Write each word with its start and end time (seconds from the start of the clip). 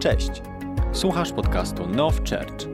Cześć! 0.00 0.30
Słuchasz 0.92 1.32
podcastu 1.32 1.86
Now 1.86 2.14
Church. 2.16 2.68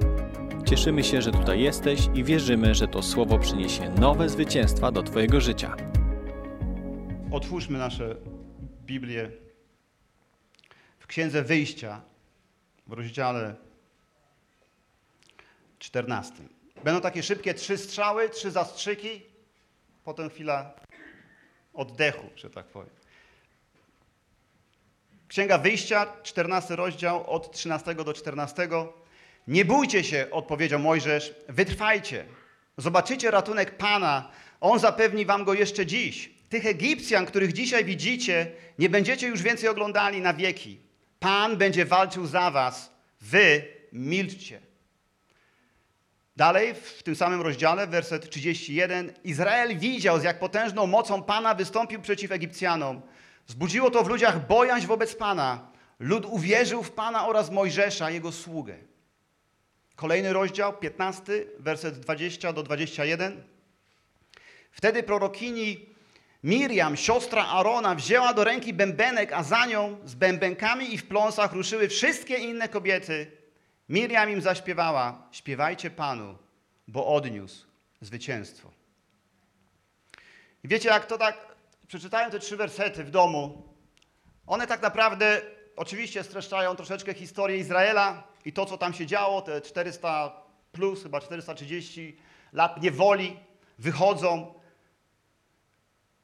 Cieszymy 0.68 1.04
się, 1.04 1.22
że 1.22 1.32
tutaj 1.32 1.60
jesteś 1.60 2.00
i 2.14 2.24
wierzymy, 2.24 2.74
że 2.74 2.88
to 2.88 3.02
słowo 3.02 3.38
przyniesie 3.38 3.90
nowe 3.90 4.28
zwycięstwa 4.28 4.92
do 4.92 5.02
Twojego 5.02 5.40
życia. 5.40 5.76
Otwórzmy 7.32 7.78
nasze 7.78 8.16
Biblię 8.84 9.30
w 10.98 11.06
Księdze 11.06 11.42
Wyjścia 11.42 12.02
w 12.86 12.92
rozdziale 12.92 13.54
14. 15.78 16.34
Będą 16.84 17.00
takie 17.00 17.22
szybkie 17.22 17.54
trzy 17.54 17.78
strzały, 17.78 18.28
trzy 18.30 18.50
zastrzyki, 18.50 19.22
potem 20.04 20.30
chwila 20.30 20.74
oddechu, 21.74 22.26
że 22.36 22.50
tak 22.50 22.66
powiem. 22.66 22.95
Księga 25.28 25.58
Wyjścia, 25.58 26.06
14 26.22 26.76
rozdział, 26.76 27.30
od 27.30 27.52
13 27.52 27.94
do 27.94 28.14
14. 28.14 28.68
Nie 29.48 29.64
bójcie 29.64 30.04
się, 30.04 30.26
odpowiedział 30.30 30.80
Mojżesz, 30.80 31.34
wytrwajcie. 31.48 32.24
Zobaczycie 32.76 33.30
ratunek 33.30 33.76
Pana, 33.76 34.30
On 34.60 34.78
zapewni 34.78 35.26
wam 35.26 35.44
go 35.44 35.54
jeszcze 35.54 35.86
dziś. 35.86 36.30
Tych 36.48 36.66
Egipcjan, 36.66 37.26
których 37.26 37.52
dzisiaj 37.52 37.84
widzicie, 37.84 38.52
nie 38.78 38.88
będziecie 38.88 39.26
już 39.26 39.42
więcej 39.42 39.68
oglądali 39.68 40.20
na 40.20 40.34
wieki. 40.34 40.78
Pan 41.20 41.56
będzie 41.56 41.84
walczył 41.84 42.26
za 42.26 42.50
was, 42.50 42.92
wy 43.20 43.64
milczcie. 43.92 44.60
Dalej, 46.36 46.74
w 46.74 47.02
tym 47.02 47.16
samym 47.16 47.40
rozdziale, 47.40 47.86
werset 47.86 48.30
31. 48.30 49.12
Izrael 49.24 49.78
widział, 49.78 50.20
z 50.20 50.22
jak 50.22 50.38
potężną 50.38 50.86
mocą 50.86 51.22
Pana 51.22 51.54
wystąpił 51.54 52.00
przeciw 52.00 52.32
Egipcjanom. 52.32 53.02
Zbudziło 53.46 53.90
to 53.90 54.04
w 54.04 54.08
ludziach 54.08 54.46
bojaźń 54.46 54.86
wobec 54.86 55.14
Pana. 55.14 55.68
Lud 55.98 56.26
uwierzył 56.26 56.82
w 56.82 56.90
Pana 56.90 57.26
oraz 57.26 57.50
Mojżesza, 57.50 58.10
jego 58.10 58.32
sługę. 58.32 58.76
Kolejny 59.96 60.32
rozdział, 60.32 60.72
15, 60.72 61.22
werset 61.58 62.00
20 62.00 62.52
do 62.52 62.62
21. 62.62 63.42
Wtedy 64.70 65.02
prorokini 65.02 65.86
Miriam, 66.44 66.96
siostra 66.96 67.46
Arona, 67.46 67.94
wzięła 67.94 68.34
do 68.34 68.44
ręki 68.44 68.72
bębenek, 68.72 69.32
a 69.32 69.42
za 69.42 69.66
nią 69.66 69.98
z 70.04 70.14
bębenkami 70.14 70.94
i 70.94 70.98
w 70.98 71.06
pląsach 71.06 71.52
ruszyły 71.52 71.88
wszystkie 71.88 72.36
inne 72.36 72.68
kobiety. 72.68 73.30
Miriam 73.88 74.30
im 74.30 74.40
zaśpiewała: 74.40 75.28
Śpiewajcie 75.32 75.90
Panu, 75.90 76.38
bo 76.88 77.06
odniósł 77.06 77.66
zwycięstwo. 78.00 78.70
I 80.64 80.68
wiecie, 80.68 80.88
jak 80.88 81.06
to 81.06 81.18
tak 81.18 81.55
przeczytałem 81.88 82.30
te 82.30 82.38
trzy 82.38 82.56
wersety 82.56 83.04
w 83.04 83.10
domu, 83.10 83.74
one 84.46 84.66
tak 84.66 84.82
naprawdę 84.82 85.42
oczywiście 85.76 86.24
streszczają 86.24 86.76
troszeczkę 86.76 87.14
historię 87.14 87.56
Izraela 87.56 88.28
i 88.44 88.52
to, 88.52 88.66
co 88.66 88.78
tam 88.78 88.94
się 88.94 89.06
działo, 89.06 89.42
te 89.42 89.60
400 89.60 90.42
plus, 90.72 91.02
chyba 91.02 91.20
430 91.20 92.16
lat 92.52 92.82
niewoli, 92.82 93.36
wychodzą. 93.78 94.54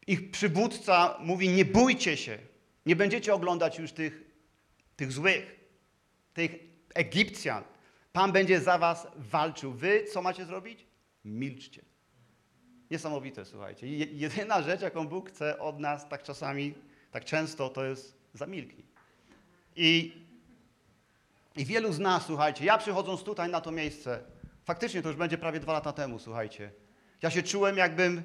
Ich 0.07 0.31
przywódca 0.31 1.17
mówi: 1.21 1.49
Nie 1.49 1.65
bójcie 1.65 2.17
się, 2.17 2.39
nie 2.87 2.97
będziecie 2.97 3.35
oglądać 3.35 3.79
już 3.79 3.93
tych, 3.93 4.25
tych 4.97 5.13
złych, 5.13 5.61
tych 6.35 6.53
Egipcjan. 6.95 7.65
Pan 8.13 8.33
będzie 8.33 8.61
za 8.61 8.79
was 8.79 9.07
walczył. 9.17 9.73
Wy 9.73 10.05
co 10.05 10.23
macie 10.23 10.45
zrobić? 10.45 10.87
Milczcie. 11.25 11.92
Niesamowite, 12.93 13.45
słuchajcie. 13.45 13.87
Je- 13.87 14.07
Jedyna 14.07 14.63
rzecz, 14.63 14.81
jaką 14.81 15.09
Bóg 15.09 15.29
chce 15.29 15.59
od 15.59 15.81
nas 15.81 16.09
tak 16.09 16.23
czasami, 16.23 16.75
tak 17.11 17.25
często, 17.25 17.69
to 17.69 17.85
jest 17.85 18.17
zamilknij. 18.35 18.85
I, 19.77 20.13
I 21.57 21.65
wielu 21.65 21.93
z 21.93 21.99
nas, 21.99 22.27
słuchajcie, 22.27 22.65
ja 22.65 22.79
przychodząc 22.79 23.23
tutaj 23.23 23.51
na 23.51 23.61
to 23.61 23.71
miejsce, 23.73 24.21
faktycznie 24.65 25.03
to 25.03 25.09
już 25.09 25.17
będzie 25.17 25.39
prawie 25.39 25.61
dwa 25.61 25.73
lata 25.73 25.93
temu, 25.93 26.19
słuchajcie, 26.19 26.71
ja 27.23 27.31
się 27.31 27.43
czułem 27.43 27.77
jakbym 27.77 28.23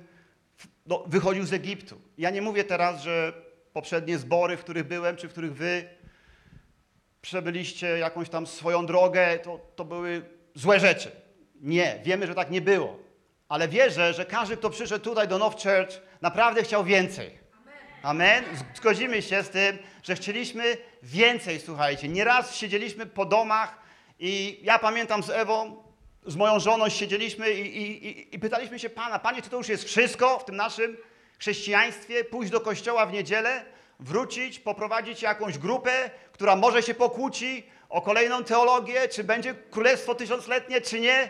no, 0.86 1.03
wychodził 1.08 1.46
z 1.46 1.53
Egiptu. 1.53 2.02
Ja 2.18 2.30
nie 2.30 2.42
mówię 2.42 2.63
teraz, 2.63 3.02
że 3.02 3.34
poprzednie 3.74 4.18
zbory, 4.18 4.58
w 4.58 4.63
których 4.63 4.88
byłem, 4.88 5.16
czy 5.16 5.28
w 5.28 5.31
których 5.31 5.53
wy 5.53 5.90
przebyliście 7.22 7.88
jakąś 7.88 8.30
tam 8.30 8.47
swoją 8.47 8.86
drogę, 8.86 9.40
to, 9.40 9.59
to 9.75 9.86
były 9.86 10.22
złe 10.56 10.80
rzeczy. 10.80 11.12
Nie, 11.62 12.00
wiemy, 12.06 12.28
że 12.28 12.36
tak 12.36 12.52
nie 12.52 12.62
było. 12.62 13.06
Ale 13.50 13.68
wierzę, 13.68 14.13
że 14.13 14.25
każdy, 14.25 14.58
kto 14.58 14.69
przyszedł 14.69 15.03
tutaj 15.03 15.28
do 15.28 15.38
Now 15.38 15.53
Church, 15.53 16.02
naprawdę 16.22 16.63
chciał 16.63 16.84
więcej. 16.84 17.38
Amen. 18.03 18.44
Zgodzimy 18.75 19.22
się 19.22 19.44
z 19.44 19.50
tym, 19.50 19.78
że 20.03 20.16
chcieliśmy 20.16 20.78
więcej, 21.03 21.59
słuchajcie. 21.59 22.07
Nieraz 22.07 22.56
siedzieliśmy 22.56 23.06
po 23.06 23.25
domach 23.25 23.80
i 24.19 24.59
ja 24.63 24.80
pamiętam 24.80 25.24
z 25.24 25.30
Ewą, 25.30 25.84
z 26.25 26.36
moją 26.36 26.59
żoną 26.59 26.90
siedzieliśmy 26.90 27.52
i, 27.52 27.81
i, 27.81 28.36
i 28.36 28.40
pytaliśmy 28.40 28.80
się 28.80 28.90
Pana, 28.90 29.19
Panie, 29.19 29.41
czy 29.41 29.50
to 29.50 29.57
już 29.57 29.69
jest 29.69 29.84
wszystko 29.84 30.40
w 30.40 30.46
tym 30.46 30.56
naszym 30.56 30.97
chrześcijaństwie? 31.40 32.24
Pójść 32.24 32.52
do 32.52 32.62
kościoła 32.62 33.06
w 33.06 33.13
niedzielę, 33.13 33.66
wrócić, 34.00 34.59
poprowadzić 34.59 35.22
jakąś 35.22 35.57
grupę, 35.57 36.09
która 36.31 36.56
może 36.56 36.84
się 36.84 36.94
pokłóci 36.94 37.63
o 37.90 38.02
kolejną 38.02 38.44
teologię, 38.44 39.07
czy 39.07 39.24
będzie 39.24 39.53
królestwo 39.72 40.16
tysiącletnie, 40.16 40.81
czy 40.81 41.00
nie. 41.00 41.30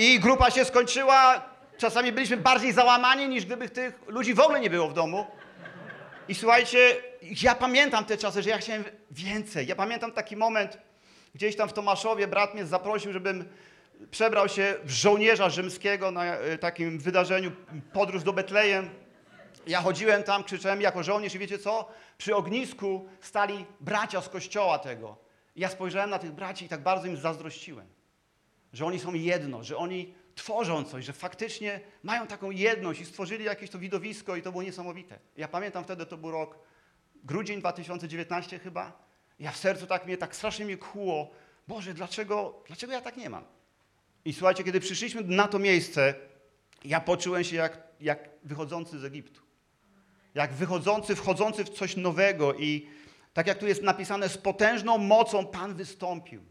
I 0.00 0.20
grupa 0.20 0.50
się 0.50 0.64
skończyła. 0.64 1.44
Czasami 1.78 2.12
byliśmy 2.12 2.36
bardziej 2.36 2.72
załamani, 2.72 3.28
niż 3.28 3.46
gdyby 3.46 3.68
tych 3.68 4.00
ludzi 4.06 4.34
w 4.34 4.40
ogóle 4.40 4.60
nie 4.60 4.70
było 4.70 4.88
w 4.88 4.94
domu. 4.94 5.26
I 6.28 6.34
słuchajcie, 6.34 6.96
ja 7.42 7.54
pamiętam 7.54 8.04
te 8.04 8.16
czasy, 8.16 8.42
że 8.42 8.50
ja 8.50 8.58
chciałem 8.58 8.84
więcej. 9.10 9.66
Ja 9.66 9.76
pamiętam 9.76 10.12
taki 10.12 10.36
moment, 10.36 10.78
gdzieś 11.34 11.56
tam 11.56 11.68
w 11.68 11.72
Tomaszowie 11.72 12.28
brat 12.28 12.54
mnie 12.54 12.66
zaprosił, 12.66 13.12
żebym 13.12 13.48
przebrał 14.10 14.48
się 14.48 14.74
w 14.84 14.90
żołnierza 14.90 15.50
rzymskiego 15.50 16.10
na 16.10 16.24
e, 16.24 16.58
takim 16.58 16.98
wydarzeniu 16.98 17.52
podróż 17.92 18.22
do 18.22 18.32
Betlejem. 18.32 18.90
Ja 19.66 19.80
chodziłem 19.80 20.22
tam, 20.22 20.44
krzyczałem 20.44 20.80
jako 20.80 21.02
żołnierz 21.02 21.34
i 21.34 21.38
wiecie 21.38 21.58
co? 21.58 21.88
Przy 22.18 22.36
ognisku 22.36 23.08
stali 23.20 23.66
bracia 23.80 24.20
z 24.20 24.28
kościoła 24.28 24.78
tego. 24.78 25.16
Ja 25.56 25.68
spojrzałem 25.68 26.10
na 26.10 26.18
tych 26.18 26.32
braci 26.32 26.64
i 26.64 26.68
tak 26.68 26.82
bardzo 26.82 27.06
im 27.06 27.16
zazdrościłem 27.16 27.99
że 28.72 28.86
oni 28.86 28.98
są 28.98 29.14
jedno, 29.14 29.64
że 29.64 29.76
oni 29.76 30.14
tworzą 30.34 30.84
coś, 30.84 31.04
że 31.04 31.12
faktycznie 31.12 31.80
mają 32.02 32.26
taką 32.26 32.50
jedność 32.50 33.00
i 33.00 33.04
stworzyli 33.04 33.44
jakieś 33.44 33.70
to 33.70 33.78
widowisko 33.78 34.36
i 34.36 34.42
to 34.42 34.50
było 34.50 34.62
niesamowite. 34.62 35.18
Ja 35.36 35.48
pamiętam 35.48 35.84
wtedy, 35.84 36.06
to 36.06 36.16
był 36.16 36.30
rok, 36.30 36.58
grudzień 37.24 37.60
2019 37.60 38.58
chyba. 38.58 39.10
Ja 39.38 39.52
w 39.52 39.56
sercu 39.56 39.86
tak 39.86 40.06
mnie, 40.06 40.16
tak 40.18 40.36
strasznie 40.36 40.64
mnie 40.64 40.76
kłuło. 40.76 41.30
Boże, 41.68 41.94
dlaczego, 41.94 42.62
dlaczego 42.66 42.92
ja 42.92 43.00
tak 43.00 43.16
nie 43.16 43.30
mam? 43.30 43.44
I 44.24 44.32
słuchajcie, 44.32 44.64
kiedy 44.64 44.80
przyszliśmy 44.80 45.22
na 45.22 45.48
to 45.48 45.58
miejsce, 45.58 46.14
ja 46.84 47.00
poczułem 47.00 47.44
się 47.44 47.56
jak, 47.56 47.82
jak 48.00 48.28
wychodzący 48.44 48.98
z 48.98 49.04
Egiptu. 49.04 49.40
Jak 50.34 50.52
wychodzący, 50.52 51.16
wchodzący 51.16 51.64
w 51.64 51.70
coś 51.70 51.96
nowego 51.96 52.54
i 52.54 52.88
tak 53.32 53.46
jak 53.46 53.58
tu 53.58 53.66
jest 53.66 53.82
napisane, 53.82 54.28
z 54.28 54.38
potężną 54.38 54.98
mocą 54.98 55.46
Pan 55.46 55.74
wystąpił. 55.74 56.44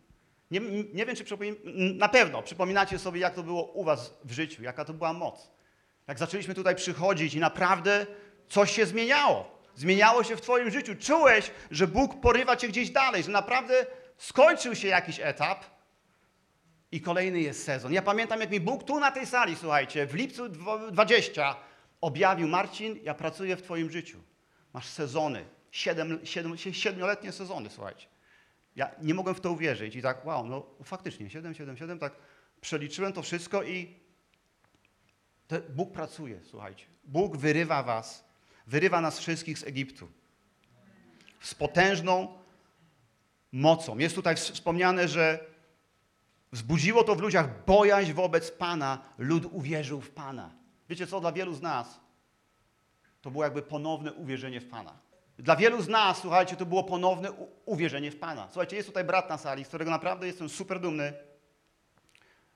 Nie, 0.51 0.59
nie 0.93 1.05
wiem, 1.05 1.15
czy 1.15 1.23
przypomin... 1.23 1.55
na 1.97 2.09
pewno 2.09 2.41
przypominacie 2.41 2.99
sobie, 2.99 3.19
jak 3.19 3.33
to 3.35 3.43
było 3.43 3.63
u 3.71 3.83
was 3.83 4.13
w 4.23 4.31
życiu, 4.31 4.63
jaka 4.63 4.85
to 4.85 4.93
była 4.93 5.13
moc. 5.13 5.51
Jak 6.07 6.19
zaczęliśmy 6.19 6.53
tutaj 6.53 6.75
przychodzić 6.75 7.33
i 7.33 7.39
naprawdę 7.39 8.05
coś 8.49 8.71
się 8.71 8.85
zmieniało. 8.85 9.59
Zmieniało 9.75 10.23
się 10.23 10.35
w 10.35 10.41
twoim 10.41 10.71
życiu. 10.71 10.95
Czułeś, 10.99 11.51
że 11.71 11.87
Bóg 11.87 12.21
porywa 12.21 12.55
cię 12.55 12.67
gdzieś 12.67 12.89
dalej, 12.89 13.23
że 13.23 13.31
naprawdę 13.31 13.85
skończył 14.17 14.75
się 14.75 14.87
jakiś 14.87 15.19
etap 15.23 15.65
i 16.91 17.01
kolejny 17.01 17.41
jest 17.41 17.63
sezon. 17.63 17.93
Ja 17.93 18.01
pamiętam, 18.01 18.41
jak 18.41 18.51
mi 18.51 18.59
Bóg 18.59 18.83
tu 18.83 18.99
na 18.99 19.11
tej 19.11 19.25
sali, 19.25 19.55
słuchajcie, 19.55 20.05
w 20.07 20.13
lipcu 20.15 20.49
dwo- 20.49 20.91
20 20.91 21.55
objawił, 22.01 22.47
Marcin, 22.47 22.99
ja 23.03 23.13
pracuję 23.13 23.55
w 23.55 23.61
twoim 23.61 23.91
życiu. 23.91 24.17
Masz 24.73 24.85
sezony, 24.85 25.45
siedem, 25.71 26.19
siedem, 26.23 26.57
siedmioletnie 26.57 27.31
sezony, 27.31 27.69
słuchajcie. 27.69 28.07
Ja 28.79 28.91
nie 29.01 29.13
mogłem 29.13 29.35
w 29.35 29.41
to 29.41 29.51
uwierzyć 29.51 29.95
i 29.95 30.01
tak, 30.01 30.25
wow, 30.25 30.45
no 30.45 30.65
faktycznie, 30.83 31.29
7, 31.29 31.53
7, 31.53 31.77
7, 31.77 31.99
tak 31.99 32.13
przeliczyłem 32.61 33.13
to 33.13 33.21
wszystko 33.21 33.63
i 33.63 33.95
Bóg 35.69 35.91
pracuje, 35.91 36.39
słuchajcie. 36.43 36.85
Bóg 37.03 37.37
wyrywa 37.37 37.83
was, 37.83 38.25
wyrywa 38.67 39.01
nas 39.01 39.19
wszystkich 39.19 39.59
z 39.59 39.63
Egiptu. 39.63 40.07
Z 41.39 41.55
potężną 41.55 42.37
mocą. 43.51 43.97
Jest 43.97 44.15
tutaj 44.15 44.35
wspomniane, 44.35 45.07
że 45.07 45.45
wzbudziło 46.51 47.03
to 47.03 47.15
w 47.15 47.21
ludziach 47.21 47.65
bojaźń 47.65 48.13
wobec 48.13 48.51
Pana, 48.51 49.01
lud 49.17 49.45
uwierzył 49.51 50.01
w 50.01 50.09
Pana. 50.09 50.51
Wiecie 50.89 51.07
co, 51.07 51.19
dla 51.19 51.31
wielu 51.31 51.53
z 51.53 51.61
nas 51.61 51.99
to 53.21 53.31
było 53.31 53.43
jakby 53.43 53.61
ponowne 53.61 54.13
uwierzenie 54.13 54.61
w 54.61 54.69
Pana. 54.69 55.08
Dla 55.39 55.55
wielu 55.55 55.81
z 55.81 55.87
nas, 55.87 56.17
słuchajcie, 56.17 56.55
to 56.55 56.65
było 56.65 56.83
ponowne 56.83 57.31
uwierzenie 57.65 58.11
w 58.11 58.19
Pana. 58.19 58.47
Słuchajcie, 58.47 58.75
jest 58.75 58.87
tutaj 58.87 59.03
brat 59.03 59.29
na 59.29 59.37
sali, 59.37 59.65
z 59.65 59.67
którego 59.67 59.91
naprawdę 59.91 60.27
jestem 60.27 60.49
super 60.49 60.79
dumny, 60.79 61.13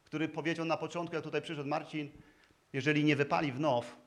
który 0.03 0.29
powiedział 0.29 0.65
na 0.65 0.77
początku, 0.77 1.15
jak 1.15 1.23
tutaj 1.23 1.41
przyszedł 1.41 1.69
Marcin, 1.69 2.11
jeżeli 2.73 3.03
nie 3.03 3.15
wypali 3.15 3.51
w 3.51 3.59
now, 3.59 3.97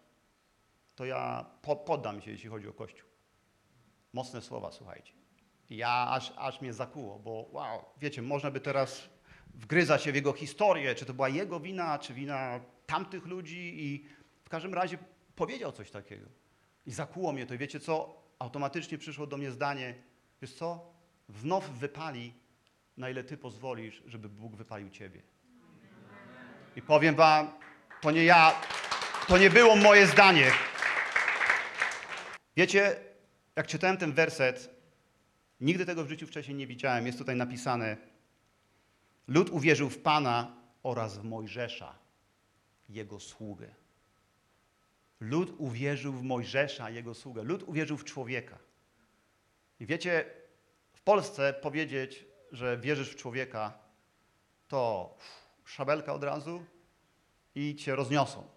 to 0.94 1.04
ja 1.04 1.46
po, 1.62 1.76
poddam 1.76 2.20
się, 2.20 2.30
jeśli 2.30 2.48
chodzi 2.50 2.68
o 2.68 2.72
Kościół. 2.72 3.08
Mocne 4.12 4.42
słowa, 4.42 4.72
słuchajcie. 4.72 5.12
Ja 5.70 6.06
aż, 6.10 6.32
aż 6.36 6.60
mnie 6.60 6.72
zakuło, 6.72 7.18
bo 7.18 7.48
wow, 7.52 7.84
wiecie, 8.00 8.22
można 8.22 8.50
by 8.50 8.60
teraz 8.60 9.08
wgryzać 9.54 10.02
się 10.02 10.12
w 10.12 10.14
jego 10.14 10.32
historię, 10.32 10.94
czy 10.94 11.06
to 11.06 11.14
była 11.14 11.28
jego 11.28 11.60
wina, 11.60 11.98
czy 11.98 12.14
wina 12.14 12.60
tamtych 12.86 13.26
ludzi 13.26 13.84
i 13.84 14.04
w 14.44 14.48
każdym 14.48 14.74
razie 14.74 14.98
powiedział 15.36 15.72
coś 15.72 15.90
takiego. 15.90 16.26
I 16.86 16.92
zakuło 16.92 17.32
mnie 17.32 17.46
to 17.46 17.54
i 17.54 17.58
wiecie 17.58 17.80
co? 17.80 18.25
Automatycznie 18.38 18.98
przyszło 18.98 19.26
do 19.26 19.36
mnie 19.36 19.50
zdanie, 19.50 19.94
wiesz 20.42 20.54
co? 20.54 20.92
Wnow 21.28 21.70
wypali, 21.70 22.32
na 22.96 23.10
ile 23.10 23.24
ty 23.24 23.36
pozwolisz, 23.36 24.02
żeby 24.06 24.28
Bóg 24.28 24.56
wypalił 24.56 24.90
ciebie. 24.90 25.22
I 26.76 26.82
powiem 26.82 27.14
wam, 27.14 27.50
to 28.00 28.10
nie 28.10 28.24
ja, 28.24 28.60
to 29.28 29.38
nie 29.38 29.50
było 29.50 29.76
moje 29.76 30.06
zdanie. 30.06 30.50
Wiecie, 32.56 32.96
jak 33.56 33.66
czytałem 33.66 33.96
ten 33.96 34.12
werset, 34.12 34.70
nigdy 35.60 35.86
tego 35.86 36.04
w 36.04 36.08
życiu 36.08 36.26
wcześniej 36.26 36.56
nie 36.56 36.66
widziałem. 36.66 37.06
Jest 37.06 37.18
tutaj 37.18 37.36
napisane: 37.36 37.96
Lud 39.28 39.50
uwierzył 39.50 39.90
w 39.90 39.98
Pana 39.98 40.56
oraz 40.82 41.18
w 41.18 41.24
Mojżesza, 41.24 41.94
jego 42.88 43.20
sługę. 43.20 43.74
Lud 45.20 45.54
uwierzył 45.58 46.12
w 46.12 46.22
Mojżesza, 46.22 46.90
jego 46.90 47.14
sługę. 47.14 47.42
Lud 47.42 47.62
uwierzył 47.62 47.96
w 47.96 48.04
człowieka. 48.04 48.58
I 49.80 49.86
wiecie, 49.86 50.24
w 50.92 51.02
Polsce 51.02 51.52
powiedzieć, 51.52 52.26
że 52.52 52.78
wierzysz 52.78 53.10
w 53.10 53.16
człowieka, 53.16 53.78
to 54.68 55.16
szabelka 55.64 56.14
od 56.14 56.24
razu 56.24 56.64
i 57.54 57.76
cię 57.76 57.96
rozniosą. 57.96 58.48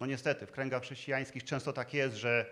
No 0.00 0.06
niestety, 0.06 0.46
w 0.46 0.52
kręgach 0.52 0.82
chrześcijańskich 0.82 1.44
często 1.44 1.72
tak 1.72 1.94
jest, 1.94 2.16
że 2.16 2.46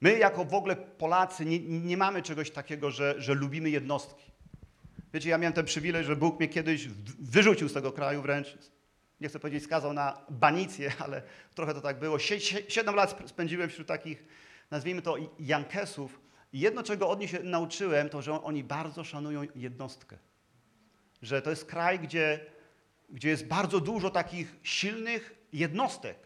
my 0.00 0.18
jako 0.18 0.44
w 0.44 0.54
ogóle 0.54 0.76
Polacy 0.76 1.44
nie, 1.44 1.60
nie 1.60 1.96
mamy 1.96 2.22
czegoś 2.22 2.50
takiego, 2.50 2.90
że, 2.90 3.14
że 3.18 3.34
lubimy 3.34 3.70
jednostki. 3.70 4.30
Wiecie, 5.14 5.30
ja 5.30 5.38
miałem 5.38 5.52
ten 5.52 5.64
przywilej, 5.64 6.04
że 6.04 6.16
Bóg 6.16 6.38
mnie 6.38 6.48
kiedyś 6.48 6.88
wyrzucił 7.18 7.68
z 7.68 7.72
tego 7.72 7.92
kraju 7.92 8.22
wręcz, 8.22 8.58
nie 9.24 9.28
chcę 9.28 9.38
powiedzieć 9.38 9.64
skazał 9.64 9.92
na 9.92 10.24
banicję, 10.28 10.92
ale 11.04 11.22
trochę 11.54 11.74
to 11.74 11.80
tak 11.80 11.98
było. 11.98 12.18
Sie, 12.18 12.40
sie, 12.40 12.58
siedem 12.68 12.94
lat 12.94 13.10
sp- 13.14 13.28
spędziłem 13.28 13.70
wśród 13.70 13.88
takich, 13.88 14.24
nazwijmy 14.70 15.02
to, 15.02 15.16
Jankesów. 15.38 16.20
Jedno, 16.52 16.82
czego 16.82 17.08
od 17.08 17.20
nich 17.20 17.30
się 17.30 17.42
nauczyłem, 17.42 18.08
to, 18.08 18.22
że 18.22 18.42
oni 18.42 18.64
bardzo 18.64 19.04
szanują 19.04 19.42
jednostkę. 19.54 20.18
Że 21.22 21.42
to 21.42 21.50
jest 21.50 21.64
kraj, 21.64 21.98
gdzie, 21.98 22.40
gdzie 23.08 23.28
jest 23.28 23.46
bardzo 23.46 23.80
dużo 23.80 24.10
takich 24.10 24.54
silnych 24.62 25.34
jednostek. 25.52 26.16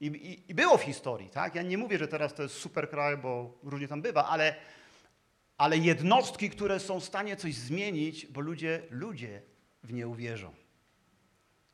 I, 0.00 0.06
i, 0.06 0.50
I 0.50 0.54
było 0.54 0.78
w 0.78 0.82
historii, 0.82 1.30
tak? 1.30 1.54
Ja 1.54 1.62
nie 1.62 1.78
mówię, 1.78 1.98
że 1.98 2.08
teraz 2.08 2.34
to 2.34 2.42
jest 2.42 2.54
super 2.54 2.90
kraj, 2.90 3.16
bo 3.16 3.58
różnie 3.62 3.88
tam 3.88 4.02
bywa, 4.02 4.24
ale, 4.24 4.54
ale 5.58 5.78
jednostki, 5.78 6.50
które 6.50 6.80
są 6.80 7.00
w 7.00 7.04
stanie 7.04 7.36
coś 7.36 7.54
zmienić, 7.54 8.26
bo 8.26 8.40
ludzie, 8.40 8.82
ludzie 8.90 9.42
w 9.82 9.92
nie 9.92 10.08
uwierzą. 10.08 10.67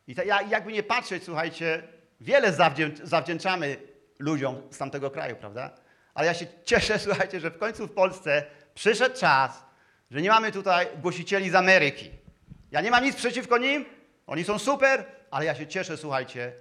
I 0.07 0.15
ja, 0.27 0.43
jakby 0.43 0.73
nie 0.73 0.83
patrzeć, 0.83 1.25
słuchajcie, 1.25 1.83
wiele 2.21 2.53
zawdzię, 2.53 2.91
zawdzięczamy 3.03 3.77
ludziom 4.19 4.63
z 4.71 4.79
tamtego 4.79 5.11
kraju, 5.11 5.37
prawda? 5.37 5.71
Ale 6.15 6.27
ja 6.27 6.35
się 6.35 6.47
cieszę, 6.65 6.99
słuchajcie, 7.09 7.41
że 7.41 7.51
w 7.51 7.59
końcu 7.59 7.87
w 7.87 7.93
Polsce 7.93 8.45
przyszedł 8.75 9.17
czas, 9.17 9.65
że 10.11 10.23
nie 10.23 10.31
mamy 10.31 10.53
tutaj 10.53 10.87
głosicieli 11.03 11.51
z 11.51 11.55
Ameryki. 11.55 12.11
Ja 12.71 12.81
nie 12.81 12.91
mam 12.91 13.05
nic 13.05 13.17
przeciwko 13.17 13.59
nim, 13.59 13.85
oni 14.27 14.45
są 14.45 14.59
super, 14.59 15.05
ale 15.31 15.45
ja 15.45 15.55
się 15.55 15.67
cieszę, 15.67 15.97
słuchajcie, 15.97 16.53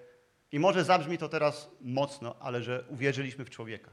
i 0.52 0.60
może 0.60 0.84
zabrzmi 0.84 1.18
to 1.18 1.30
teraz 1.30 1.70
mocno, 1.82 2.36
ale 2.40 2.62
że 2.62 2.84
uwierzyliśmy 2.90 3.46
w 3.46 3.50
człowieka. 3.50 3.92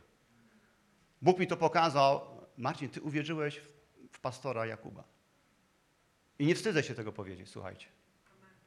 Bóg 1.23 1.39
mi 1.39 1.47
to 1.47 1.57
pokazał. 1.57 2.41
Marcin, 2.57 2.89
ty 2.89 3.01
uwierzyłeś 3.01 3.61
w 4.13 4.21
pastora 4.21 4.67
Jakuba. 4.67 5.05
I 6.39 6.47
nie 6.47 6.55
wstydzę 6.55 6.83
się 6.83 6.95
tego 6.95 7.13
powiedzieć, 7.13 7.49
słuchajcie. 7.49 7.87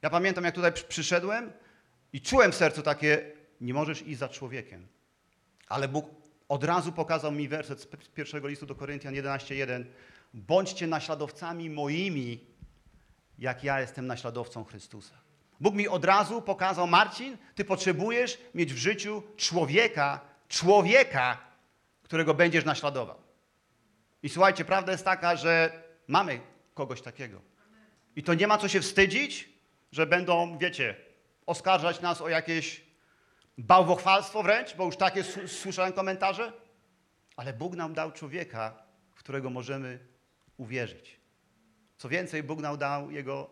Ja 0.03 0.09
pamiętam, 0.09 0.44
jak 0.44 0.55
tutaj 0.55 0.73
przy- 0.73 0.83
przyszedłem 0.85 1.51
i 2.13 2.21
czułem 2.21 2.51
w 2.51 2.55
sercu 2.55 2.81
takie, 2.81 3.31
nie 3.61 3.73
możesz 3.73 4.01
iść 4.01 4.19
za 4.19 4.29
człowiekiem. 4.29 4.88
Ale 5.67 5.88
Bóg 5.88 6.05
od 6.50 6.63
razu 6.63 6.91
pokazał 6.91 7.31
mi 7.31 7.47
werset 7.47 7.81
z 7.81 7.88
pierwszego 8.13 8.47
listu 8.47 8.65
do 8.65 8.75
Koryntian 8.75 9.13
11:1. 9.13 9.85
Bądźcie 10.33 10.88
naśladowcami 10.88 11.69
moimi, 11.69 12.39
jak 13.39 13.63
ja 13.63 13.79
jestem 13.81 14.07
naśladowcą 14.07 14.63
Chrystusa. 14.63 15.13
Bóg 15.59 15.75
mi 15.75 15.88
od 15.88 16.05
razu 16.05 16.41
pokazał, 16.41 16.88
Marcin, 16.88 17.38
ty 17.55 17.65
potrzebujesz 17.65 18.38
mieć 18.55 18.73
w 18.73 18.77
życiu 18.77 19.23
człowieka, 19.38 20.19
człowieka, 20.47 21.38
którego 22.03 22.33
będziesz 22.33 22.65
naśladował. 22.65 23.17
I 24.23 24.29
słuchajcie, 24.29 24.65
prawda 24.65 24.91
jest 24.91 25.05
taka, 25.05 25.35
że 25.35 25.83
mamy 26.07 26.39
kogoś 26.73 27.01
takiego. 27.01 27.41
I 28.15 28.23
to 28.23 28.33
nie 28.33 28.47
ma 28.47 28.57
co 28.57 28.67
się 28.67 28.81
wstydzić, 28.81 29.52
że 29.94 30.06
będą, 30.06 30.57
wiecie, 30.57 30.95
oskarżać 31.45 32.01
nas 32.01 32.22
o 32.22 32.30
jakieś 32.30 32.81
bałwochwalstwo 33.57 34.44
wręcz, 34.44 34.75
bo 34.75 34.86
już 34.86 34.98
takie 34.98 35.24
słyszałem 35.48 35.94
komentarze. 35.94 36.54
Ale 37.36 37.54
Bóg 37.54 37.75
nam 37.75 37.94
dał 37.94 38.12
człowieka, 38.12 38.74
w 39.13 39.19
którego 39.19 39.50
możemy 39.50 40.00
uwierzyć. 40.57 41.19
Co 41.98 42.10
więcej, 42.10 42.44
Bóg 42.44 42.60
nam 42.60 42.78
dał 42.78 43.12
jego 43.12 43.50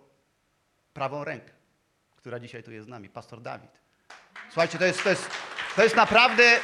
prawą 0.93 1.23
rękę, 1.23 1.51
która 2.15 2.39
dzisiaj 2.39 2.63
tu 2.63 2.71
jest 2.71 2.85
z 2.85 2.89
nami, 2.89 3.09
pastor 3.09 3.41
Dawid. 3.41 3.71
Słuchajcie, 4.49 4.77
to 4.77 4.85
jest, 4.85 5.03
to 5.03 5.09
jest, 5.09 5.29
to 5.75 5.83
jest 5.83 5.95
naprawdę 5.95 6.59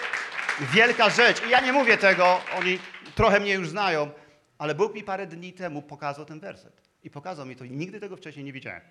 wielka 0.73 1.09
rzecz. 1.09 1.45
I 1.47 1.49
ja 1.49 1.59
nie 1.59 1.73
mówię 1.73 1.97
tego, 1.97 2.41
oni 2.57 2.79
trochę 3.15 3.39
mnie 3.39 3.53
już 3.53 3.69
znają, 3.69 4.11
ale 4.57 4.75
Bóg 4.75 4.93
mi 4.93 5.03
parę 5.03 5.27
dni 5.27 5.53
temu 5.53 5.81
pokazał 5.81 6.25
ten 6.25 6.39
werset. 6.39 6.81
I 7.03 7.09
pokazał 7.09 7.45
mi 7.45 7.55
to 7.55 7.63
i 7.63 7.71
nigdy 7.71 7.99
tego 7.99 8.17
wcześniej 8.17 8.45
nie 8.45 8.53
widziałem. 8.53 8.81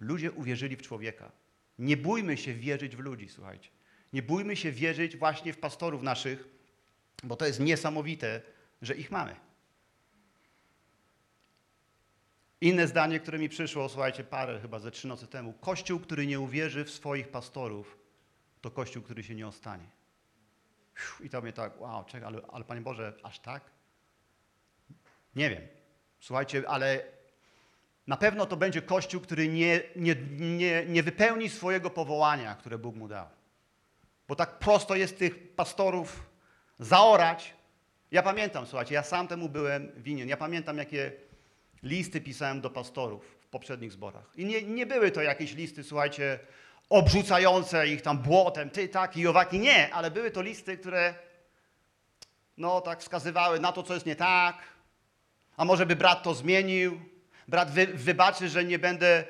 Ludzie 0.00 0.32
uwierzyli 0.32 0.76
w 0.76 0.82
człowieka. 0.82 1.32
Nie 1.78 1.96
bójmy 1.96 2.36
się 2.36 2.54
wierzyć 2.54 2.96
w 2.96 2.98
ludzi, 2.98 3.28
słuchajcie. 3.28 3.70
Nie 4.12 4.22
bójmy 4.22 4.56
się 4.56 4.72
wierzyć 4.72 5.16
właśnie 5.16 5.52
w 5.52 5.58
pastorów 5.58 6.02
naszych, 6.02 6.48
bo 7.22 7.36
to 7.36 7.46
jest 7.46 7.60
niesamowite, 7.60 8.42
że 8.82 8.94
ich 8.94 9.10
mamy. 9.10 9.36
Inne 12.60 12.88
zdanie, 12.88 13.20
które 13.20 13.38
mi 13.38 13.48
przyszło, 13.48 13.88
słuchajcie, 13.88 14.24
parę 14.24 14.60
chyba 14.60 14.78
ze 14.78 14.90
trzy 14.90 15.08
nocy 15.08 15.26
temu. 15.26 15.52
Kościół, 15.52 16.00
który 16.00 16.26
nie 16.26 16.40
uwierzy 16.40 16.84
w 16.84 16.90
swoich 16.90 17.28
pastorów, 17.28 17.98
to 18.60 18.70
kościół, 18.70 19.02
który 19.02 19.22
się 19.22 19.34
nie 19.34 19.46
ostanie. 19.46 19.86
I 21.20 21.30
to 21.30 21.42
mnie 21.42 21.52
tak, 21.52 21.80
wow, 21.80 22.04
czekaj, 22.04 22.26
ale, 22.28 22.40
ale 22.48 22.64
Panie 22.64 22.80
Boże, 22.80 23.12
aż 23.22 23.38
tak? 23.40 23.62
Nie 25.36 25.50
wiem. 25.50 25.62
Słuchajcie, 26.20 26.62
ale 26.68 27.04
na 28.08 28.16
pewno 28.16 28.46
to 28.46 28.56
będzie 28.56 28.82
kościół, 28.82 29.20
który 29.20 29.48
nie, 29.48 29.80
nie, 29.96 30.16
nie, 30.38 30.86
nie 30.86 31.02
wypełni 31.02 31.48
swojego 31.48 31.90
powołania, 31.90 32.54
które 32.54 32.78
Bóg 32.78 32.96
mu 32.96 33.08
dał. 33.08 33.26
Bo 34.28 34.36
tak 34.36 34.58
prosto 34.58 34.96
jest 34.96 35.18
tych 35.18 35.54
pastorów 35.54 36.26
zaorać. 36.78 37.54
Ja 38.10 38.22
pamiętam, 38.22 38.66
słuchajcie, 38.66 38.94
ja 38.94 39.02
sam 39.02 39.28
temu 39.28 39.48
byłem 39.48 39.92
winien. 39.96 40.28
Ja 40.28 40.36
pamiętam, 40.36 40.78
jakie 40.78 41.12
listy 41.82 42.20
pisałem 42.20 42.60
do 42.60 42.70
pastorów 42.70 43.38
w 43.40 43.46
poprzednich 43.46 43.92
zborach. 43.92 44.32
I 44.36 44.44
nie, 44.44 44.62
nie 44.62 44.86
były 44.86 45.10
to 45.10 45.22
jakieś 45.22 45.54
listy, 45.54 45.84
słuchajcie, 45.84 46.38
obrzucające 46.88 47.88
ich 47.88 48.02
tam 48.02 48.18
błotem, 48.18 48.70
ty 48.70 48.88
taki, 48.88 49.26
owaki. 49.26 49.58
Nie, 49.58 49.94
ale 49.94 50.10
były 50.10 50.30
to 50.30 50.42
listy, 50.42 50.78
które 50.78 51.14
no 52.56 52.80
tak 52.80 53.00
wskazywały 53.00 53.60
na 53.60 53.72
to, 53.72 53.82
co 53.82 53.94
jest 53.94 54.06
nie 54.06 54.16
tak. 54.16 54.58
A 55.56 55.64
może 55.64 55.86
by 55.86 55.96
brat 55.96 56.22
to 56.22 56.34
zmienił? 56.34 57.17
Brat 57.48 57.70
wy, 57.70 57.86
wybaczy, 57.86 58.48
że 58.48 58.64
nie 58.64 58.78
będę 58.78 59.24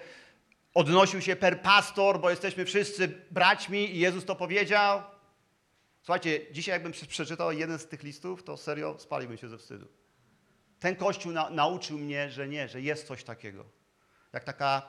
odnosił 0.75 1.21
się 1.21 1.37
per 1.37 1.63
pastor, 1.63 2.21
bo 2.21 2.31
jesteśmy 2.31 2.65
wszyscy 2.65 3.09
braćmi 3.31 3.97
i 3.97 3.99
Jezus 3.99 4.25
to 4.25 4.37
powiedział. 4.37 5.03
Słuchajcie, 6.03 6.41
dzisiaj 6.53 6.73
jakbym 6.73 6.93
prze- 6.93 7.07
przeczytał 7.07 7.53
jeden 7.53 7.79
z 7.79 7.87
tych 7.87 8.03
listów, 8.03 8.43
to 8.45 8.57
serio 8.57 8.99
spaliłbym 8.99 9.39
się 9.39 9.49
ze 9.49 9.59
wstydu. 9.59 9.89
Ten 10.81 10.97
Kościół 10.97 11.33
na, 11.33 11.51
nauczył 11.51 11.99
mnie, 11.99 12.31
że 12.31 12.49
nie, 12.49 12.69
że 12.69 12.81
jest 12.81 13.07
coś 13.07 13.25
takiego. 13.25 13.65
Jak 14.33 14.45
taka 14.45 14.83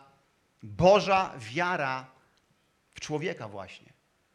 Boża 0.63 1.33
wiara 1.38 2.12
w 2.93 3.00
człowieka 3.00 3.48
właśnie. 3.48 3.93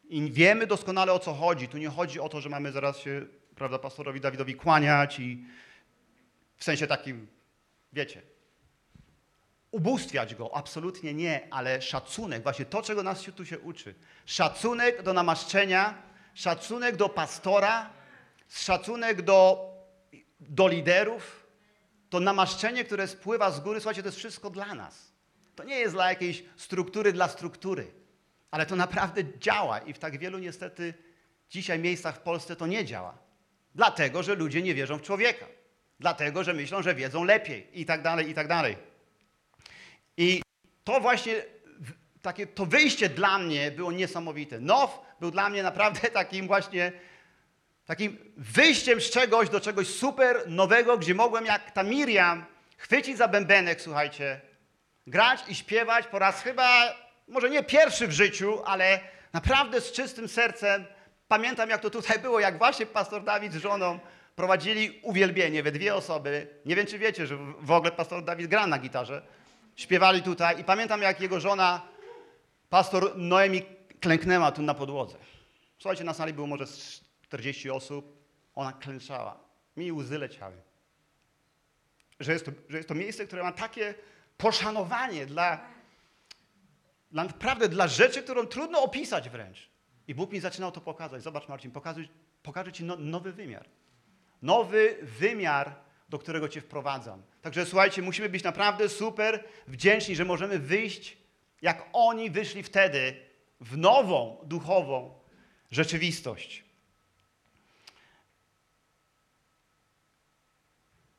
I 0.09 0.31
wiemy 0.31 0.67
doskonale 0.67 1.13
o 1.13 1.19
co 1.19 1.33
chodzi. 1.33 1.67
Tu 1.67 1.77
nie 1.77 1.89
chodzi 1.89 2.19
o 2.19 2.29
to, 2.29 2.41
że 2.41 2.49
mamy 2.49 2.71
zaraz 2.71 2.99
się, 2.99 3.25
prawda, 3.55 3.79
pastorowi 3.79 4.19
Dawidowi 4.21 4.55
kłaniać 4.55 5.19
i 5.19 5.45
w 6.57 6.63
sensie 6.63 6.87
takim, 6.87 7.27
wiecie, 7.93 8.21
ubóstwiać 9.75 10.35
go. 10.35 10.55
Absolutnie 10.55 11.13
nie, 11.13 11.47
ale 11.51 11.81
szacunek, 11.81 12.43
właśnie 12.43 12.65
to, 12.65 12.81
czego 12.81 13.03
nas 13.03 13.23
tu 13.35 13.45
się 13.45 13.59
uczy. 13.59 13.95
Szacunek 14.25 15.03
do 15.03 15.13
namaszczenia, 15.13 15.93
szacunek 16.33 16.95
do 16.95 17.09
pastora, 17.09 17.89
szacunek 18.49 19.21
do, 19.21 19.69
do 20.39 20.67
liderów. 20.67 21.45
To 22.09 22.19
namaszczenie, 22.19 22.83
które 22.83 23.07
spływa 23.07 23.51
z 23.51 23.59
góry, 23.59 23.79
słuchajcie, 23.79 24.01
to 24.03 24.07
jest 24.07 24.17
wszystko 24.17 24.49
dla 24.49 24.75
nas. 24.75 25.11
To 25.55 25.63
nie 25.63 25.79
jest 25.79 25.93
dla 25.93 26.09
jakiejś 26.09 26.43
struktury, 26.55 27.13
dla 27.13 27.27
struktury. 27.27 27.91
Ale 28.51 28.65
to 28.65 28.75
naprawdę 28.75 29.21
działa 29.39 29.79
i 29.79 29.93
w 29.93 29.99
tak 29.99 30.17
wielu 30.17 30.39
niestety 30.39 30.93
dzisiaj 31.49 31.79
miejscach 31.79 32.15
w 32.15 32.19
Polsce 32.19 32.55
to 32.55 32.67
nie 32.67 32.85
działa. 32.85 33.17
Dlatego, 33.75 34.23
że 34.23 34.35
ludzie 34.35 34.61
nie 34.61 34.73
wierzą 34.73 34.97
w 34.97 35.01
człowieka. 35.01 35.45
dlatego 35.99 36.43
że 36.43 36.53
myślą, 36.53 36.81
że 36.81 36.95
wiedzą 36.95 37.23
lepiej 37.23 37.81
i 37.81 37.85
tak 37.85 38.01
dalej, 38.01 38.29
i 38.29 38.33
tak 38.33 38.47
dalej. 38.47 38.94
I 40.17 40.41
to 40.83 40.99
właśnie 40.99 41.43
takie 42.21 42.47
to 42.47 42.65
wyjście 42.65 43.09
dla 43.09 43.39
mnie 43.39 43.71
było 43.71 43.91
niesamowite. 43.91 44.59
Now 44.59 45.01
był 45.19 45.31
dla 45.31 45.49
mnie 45.49 45.63
naprawdę 45.63 46.09
takim 46.21 46.47
właśnie 46.47 46.91
takim 47.85 48.17
wyjściem 48.37 49.01
z 49.01 49.09
czegoś 49.09 49.49
do 49.49 49.59
czegoś 49.59 49.87
super 49.87 50.43
nowego, 50.47 50.97
gdzie 50.97 51.13
mogłem 51.13 51.45
jak 51.45 51.71
ta 51.71 51.83
Miriam 51.83 52.45
chwycić 52.77 53.17
za 53.17 53.27
bębenek, 53.27 53.81
słuchajcie, 53.81 54.41
grać 55.07 55.39
i 55.47 55.55
śpiewać 55.55 56.07
po 56.07 56.19
raz 56.19 56.41
chyba, 56.41 56.95
może 57.27 57.49
nie 57.49 57.63
pierwszy 57.63 58.07
w 58.07 58.11
życiu, 58.11 58.61
ale 58.65 58.99
naprawdę 59.33 59.81
z 59.81 59.91
czystym 59.91 60.27
sercem. 60.27 60.85
Pamiętam, 61.27 61.69
jak 61.69 61.81
to 61.81 61.89
tutaj 61.89 62.19
było, 62.19 62.39
jak 62.39 62.57
właśnie 62.57 62.85
pastor 62.85 63.23
Dawid 63.23 63.53
z 63.53 63.57
żoną 63.57 63.99
prowadzili 64.35 64.99
uwielbienie 65.01 65.63
we 65.63 65.71
dwie 65.71 65.95
osoby. 65.95 66.47
Nie 66.65 66.75
wiem, 66.75 66.85
czy 66.85 66.99
wiecie, 66.99 67.27
że 67.27 67.37
w 67.59 67.71
ogóle 67.71 67.91
pastor 67.91 68.23
Dawid 68.23 68.47
gra 68.47 68.67
na 68.67 68.79
gitarze. 68.79 69.21
Śpiewali 69.75 70.21
tutaj 70.21 70.59
i 70.59 70.63
pamiętam, 70.63 71.01
jak 71.01 71.21
jego 71.21 71.39
żona, 71.39 71.81
pastor 72.69 73.17
Noemi, 73.17 73.61
klęknęła 73.99 74.51
tu 74.51 74.61
na 74.61 74.73
podłodze. 74.73 75.17
Słuchajcie, 75.77 76.03
na 76.03 76.13
sali 76.13 76.33
było 76.33 76.47
może 76.47 76.67
z 76.67 77.03
40 77.21 77.69
osób. 77.69 78.25
Ona 78.55 78.73
klęczała. 78.73 79.39
Mi 79.77 79.91
łzy 79.91 80.17
leciały. 80.17 80.55
Że 82.19 82.33
jest 82.33 82.45
to, 82.45 82.51
że 82.69 82.77
jest 82.77 82.89
to 82.89 82.95
miejsce, 82.95 83.27
które 83.27 83.43
ma 83.43 83.51
takie 83.51 83.93
poszanowanie 84.37 85.25
dla, 85.25 85.59
dla, 87.11 87.23
naprawdę 87.23 87.69
dla 87.69 87.87
rzeczy, 87.87 88.23
którą 88.23 88.45
trudno 88.45 88.81
opisać 88.81 89.29
wręcz. 89.29 89.69
I 90.07 90.15
Bóg 90.15 90.31
mi 90.31 90.39
zaczynał 90.39 90.71
to 90.71 90.81
pokazać. 90.81 91.23
Zobacz, 91.23 91.47
Marcin, 91.47 91.71
pokażę, 91.71 92.01
pokażę 92.43 92.71
Ci 92.71 92.83
no, 92.83 92.95
nowy 92.99 93.31
wymiar. 93.33 93.65
Nowy 94.41 94.97
wymiar, 95.01 95.75
do 96.09 96.19
którego 96.19 96.49
Cię 96.49 96.61
wprowadzam. 96.61 97.23
Także 97.41 97.65
słuchajcie, 97.65 98.01
musimy 98.01 98.29
być 98.29 98.43
naprawdę 98.43 98.89
super 98.89 99.43
wdzięczni, 99.67 100.15
że 100.15 100.25
możemy 100.25 100.59
wyjść, 100.59 101.17
jak 101.61 101.85
oni 101.93 102.29
wyszli 102.29 102.63
wtedy, 102.63 103.15
w 103.59 103.77
nową, 103.77 104.37
duchową 104.43 105.19
rzeczywistość. 105.71 106.63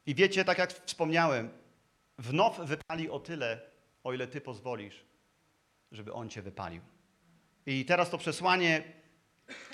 I 0.06 0.14
wiecie, 0.14 0.44
tak 0.44 0.58
jak 0.58 0.72
wspomniałem, 0.72 1.50
w 2.18 2.32
now 2.32 2.60
wypali 2.60 3.10
o 3.10 3.20
tyle, 3.20 3.60
o 4.04 4.12
ile 4.12 4.26
Ty 4.26 4.40
pozwolisz, 4.40 5.04
żeby 5.92 6.12
On 6.12 6.30
Cię 6.30 6.42
wypalił. 6.42 6.82
I 7.66 7.84
teraz 7.84 8.10
to 8.10 8.18
przesłanie, 8.18 8.82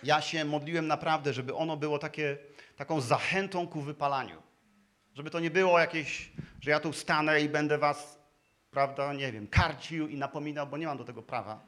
ja 0.02 0.20
się 0.20 0.44
modliłem 0.44 0.86
naprawdę, 0.86 1.32
żeby 1.32 1.54
ono 1.54 1.76
było 1.76 1.98
takie, 1.98 2.38
taką 2.76 3.00
zachętą 3.00 3.68
ku 3.68 3.80
wypalaniu. 3.80 4.42
Żeby 5.14 5.30
to 5.30 5.40
nie 5.40 5.50
było 5.50 5.78
jakieś, 5.78 6.32
że 6.60 6.70
ja 6.70 6.80
tu 6.80 6.92
stanę 6.92 7.40
i 7.40 7.48
będę 7.48 7.78
was, 7.78 8.18
prawda, 8.70 9.12
nie 9.12 9.32
wiem, 9.32 9.46
karcił 9.46 10.08
i 10.08 10.16
napominał, 10.16 10.66
bo 10.66 10.76
nie 10.76 10.86
mam 10.86 10.98
do 10.98 11.04
tego 11.04 11.22
prawa. 11.22 11.66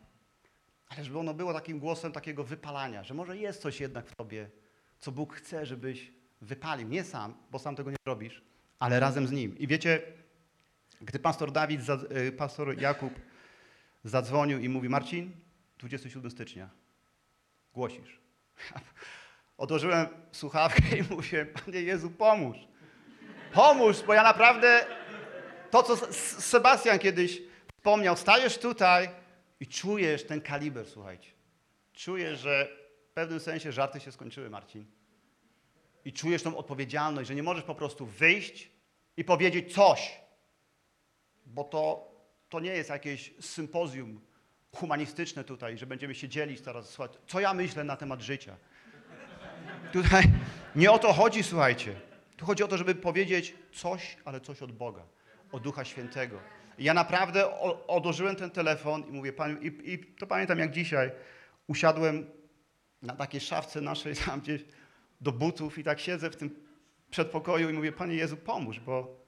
Ale 0.89 1.05
żeby 1.05 1.19
ono 1.19 1.35
było 1.35 1.53
takim 1.53 1.79
głosem 1.79 2.13
takiego 2.13 2.45
wypalania, 2.45 3.05
że 3.05 3.15
może 3.15 3.37
jest 3.37 3.63
coś 3.63 3.81
jednak 3.81 4.07
w 4.07 4.15
tobie, 4.15 4.51
co 4.99 5.13
Bóg 5.13 5.35
chce, 5.35 5.67
żebyś 5.67 6.13
wypalił. 6.41 6.89
Nie 6.89 7.05
sam, 7.05 7.35
bo 7.51 7.59
sam 7.59 7.77
tego 7.77 7.91
nie 7.91 7.97
robisz, 8.07 8.43
ale 8.79 9.01
razem 9.01 9.27
z 9.27 9.33
Nim. 9.33 9.59
I 9.59 9.67
wiecie, 9.67 10.03
gdy 11.01 11.19
pastor 11.19 11.53
Dawid, 11.53 11.81
y, 12.29 12.33
pastor 12.33 12.81
Jakub 12.81 13.13
zadzwonił 14.05 14.59
i 14.59 14.69
mówi, 14.69 14.89
Marcin, 14.89 15.33
27 15.79 16.31
stycznia, 16.31 16.71
głosisz. 17.75 18.21
Odłożyłem 19.59 20.07
słuchawkę 20.33 20.99
i 20.99 21.03
mówię, 21.11 21.47
Panie 21.47 21.81
Jezu, 21.83 22.11
pomóż. 22.11 22.57
Pomóż, 23.54 24.02
bo 24.02 24.14
ja 24.14 24.23
naprawdę, 24.23 24.87
to 25.70 25.82
co 25.82 25.96
Sebastian 26.40 26.99
kiedyś 26.99 27.42
wspomniał, 27.76 28.16
stajesz 28.16 28.58
tutaj 28.58 29.11
i 29.61 29.66
czujesz 29.66 30.26
ten 30.26 30.40
kaliber, 30.40 30.87
słuchajcie. 30.87 31.30
Czujesz, 31.92 32.40
że 32.40 32.68
w 33.11 33.14
pewnym 33.14 33.40
sensie 33.40 33.73
żarty 33.73 34.00
się 34.00 34.12
skończyły, 34.12 34.50
Marcin. 34.50 34.87
I 36.04 36.12
czujesz 36.12 36.42
tą 36.42 36.56
odpowiedzialność, 36.56 37.28
że 37.28 37.34
nie 37.34 37.42
możesz 37.42 37.64
po 37.64 37.75
prostu 37.75 38.06
wyjść 38.06 38.70
i 39.16 39.25
powiedzieć 39.25 39.75
coś, 39.75 40.20
bo 41.46 41.64
to, 41.64 42.11
to 42.49 42.61
nie 42.61 42.70
jest 42.70 42.90
jakieś 42.90 43.34
sympozjum 43.40 44.20
humanistyczne 44.73 45.44
tutaj, 45.44 45.78
że 45.78 45.87
będziemy 45.87 46.14
się 46.14 46.28
dzielić 46.28 46.61
teraz, 46.61 46.90
słuchać, 46.90 47.12
co 47.26 47.40
ja 47.40 47.54
myślę 47.54 47.84
na 47.84 47.96
temat 47.96 48.20
życia. 48.20 48.56
Tutaj 49.92 50.25
nie 50.76 50.92
o 50.92 50.99
to 50.99 51.12
chodzi, 51.12 51.42
słuchajcie. 51.42 52.13
Tu 52.37 52.47
chodzi 52.47 52.62
o 52.64 52.69
to, 52.69 52.79
żeby 52.79 52.95
powiedzieć 52.95 53.55
coś, 53.73 54.17
ale 54.25 54.41
coś 54.41 54.62
od 54.62 54.73
Boga, 54.73 55.07
od 55.53 55.62
Ducha 55.62 55.85
Świętego. 55.85 56.41
Ja 56.79 56.95
naprawdę 56.95 57.61
odłożyłem 57.87 58.37
ten 58.37 58.50
telefon 58.50 59.05
i 59.09 59.12
mówię, 59.12 59.33
i, 59.61 59.93
i 59.93 59.99
to 59.99 60.26
pamiętam 60.26 60.59
jak 60.59 60.71
dzisiaj, 60.71 61.11
usiadłem 61.67 62.31
na 63.03 63.17
takiej 63.17 63.41
szafce 63.41 63.81
naszej 63.81 64.17
tam 64.26 64.41
gdzieś 64.41 64.64
do 65.21 65.33
butów 65.33 65.79
i 65.79 65.85
tak 65.85 66.00
siedzę 66.00 66.31
w 66.31 66.37
tym 66.37 66.64
przedpokoju 67.11 67.71
i 67.71 67.73
mówię, 67.73 67.93
Panie 67.93 68.14
Jezu, 68.14 68.37
pomóż, 68.37 68.81
bo, 68.81 69.25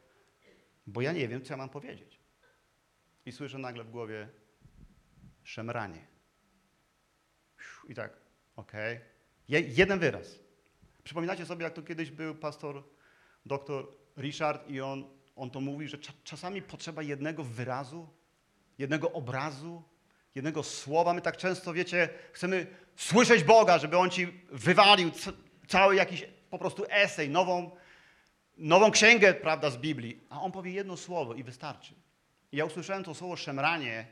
bo 0.86 1.00
ja 1.00 1.12
nie 1.12 1.28
wiem, 1.28 1.42
co 1.42 1.52
ja 1.52 1.56
mam 1.56 1.68
powiedzieć. 1.68 2.20
I 3.26 3.32
słyszę 3.32 3.58
nagle 3.58 3.84
w 3.84 3.90
głowie 3.90 4.28
szemranie. 5.44 6.06
I 7.88 7.94
tak, 7.94 8.16
okej. 8.56 9.00
Je- 9.48 9.60
Jeden 9.60 9.98
wyraz. 9.98 10.38
Przypominacie 11.04 11.46
sobie, 11.46 11.64
jak 11.64 11.72
to 11.72 11.82
kiedyś 11.82 12.10
był 12.10 12.34
pastor 12.34 12.82
doktor 13.46 13.88
Richard 14.16 14.70
i 14.70 14.80
on, 14.80 15.04
on 15.36 15.50
to 15.50 15.60
mówi, 15.60 15.88
że 15.88 15.96
cza- 15.98 16.12
czasami 16.24 16.62
potrzeba 16.62 17.02
jednego 17.02 17.44
wyrazu, 17.44 18.08
jednego 18.78 19.12
obrazu, 19.12 19.82
jednego 20.34 20.62
słowa. 20.62 21.14
My 21.14 21.20
tak 21.20 21.36
często, 21.36 21.72
wiecie, 21.72 22.08
chcemy 22.32 22.66
słyszeć 22.96 23.44
Boga, 23.44 23.78
żeby 23.78 23.98
On 23.98 24.10
ci 24.10 24.26
wywalił 24.52 25.10
cały 25.68 25.96
jakiś 25.96 26.26
po 26.50 26.58
prostu 26.58 26.84
esej, 26.88 27.28
nową, 27.30 27.70
nową 28.56 28.90
księgę, 28.90 29.34
prawda, 29.34 29.70
z 29.70 29.76
Biblii. 29.76 30.20
A 30.30 30.40
On 30.42 30.52
powie 30.52 30.72
jedno 30.72 30.96
słowo 30.96 31.34
i 31.34 31.42
wystarczy. 31.42 31.94
I 32.52 32.56
ja 32.56 32.64
usłyszałem 32.64 33.04
to 33.04 33.14
słowo 33.14 33.36
szemranie 33.36 34.06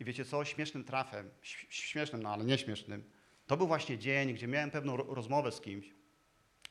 i 0.00 0.04
wiecie 0.04 0.24
co, 0.24 0.44
śmiesznym 0.44 0.84
trafem, 0.84 1.30
śmiesznym, 1.68 2.22
no 2.22 2.32
ale 2.32 2.44
nie 2.44 2.58
śmiesznym, 2.58 3.10
to 3.46 3.56
był 3.56 3.66
właśnie 3.66 3.98
dzień, 3.98 4.34
gdzie 4.34 4.46
miałem 4.46 4.70
pewną 4.70 4.96
ro- 4.96 5.14
rozmowę 5.14 5.52
z 5.52 5.60
kimś, 5.60 5.94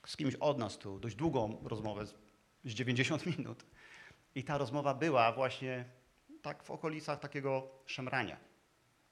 z 0.08 0.18
kimś 0.18 0.36
od 0.36 0.58
nas 0.58 0.78
tu, 0.78 1.00
dość 1.00 1.16
długą 1.16 1.64
rozmowę, 1.64 2.06
z, 2.06 2.16
z 2.66 2.74
90 2.74 3.26
minut. 3.38 3.66
I 4.36 4.44
ta 4.44 4.58
rozmowa 4.58 4.94
była 4.94 5.32
właśnie 5.32 5.86
tak 6.42 6.64
w 6.64 6.72
okolicach 6.72 7.20
takiego 7.20 7.68
szemrania. 7.86 8.38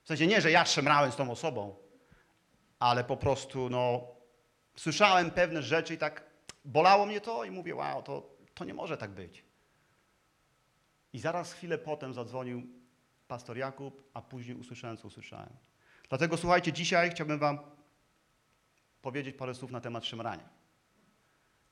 W 0.03 0.07
sensie 0.07 0.27
nie, 0.27 0.41
że 0.41 0.51
ja 0.51 0.65
szemrałem 0.65 1.11
z 1.11 1.15
tą 1.15 1.31
osobą, 1.31 1.75
ale 2.79 3.03
po 3.03 3.17
prostu 3.17 3.69
no, 3.69 4.07
słyszałem 4.75 5.31
pewne 5.31 5.63
rzeczy 5.63 5.93
i 5.93 5.97
tak 5.97 6.23
bolało 6.65 7.05
mnie 7.05 7.21
to 7.21 7.43
i 7.43 7.51
mówię, 7.51 7.75
wow, 7.75 8.03
to, 8.03 8.29
to 8.53 8.65
nie 8.65 8.73
może 8.73 8.97
tak 8.97 9.11
być. 9.11 9.45
I 11.13 11.19
zaraz 11.19 11.53
chwilę 11.53 11.77
potem 11.77 12.13
zadzwonił 12.13 12.67
pastor 13.27 13.57
Jakub, 13.57 14.09
a 14.13 14.21
później 14.21 14.57
usłyszałem, 14.57 14.97
co 14.97 15.07
usłyszałem. 15.07 15.53
Dlatego 16.09 16.37
słuchajcie, 16.37 16.73
dzisiaj 16.73 17.09
chciałbym 17.11 17.39
wam 17.39 17.59
powiedzieć 19.01 19.35
parę 19.35 19.55
słów 19.55 19.71
na 19.71 19.81
temat 19.81 20.05
szemrania. 20.05 20.64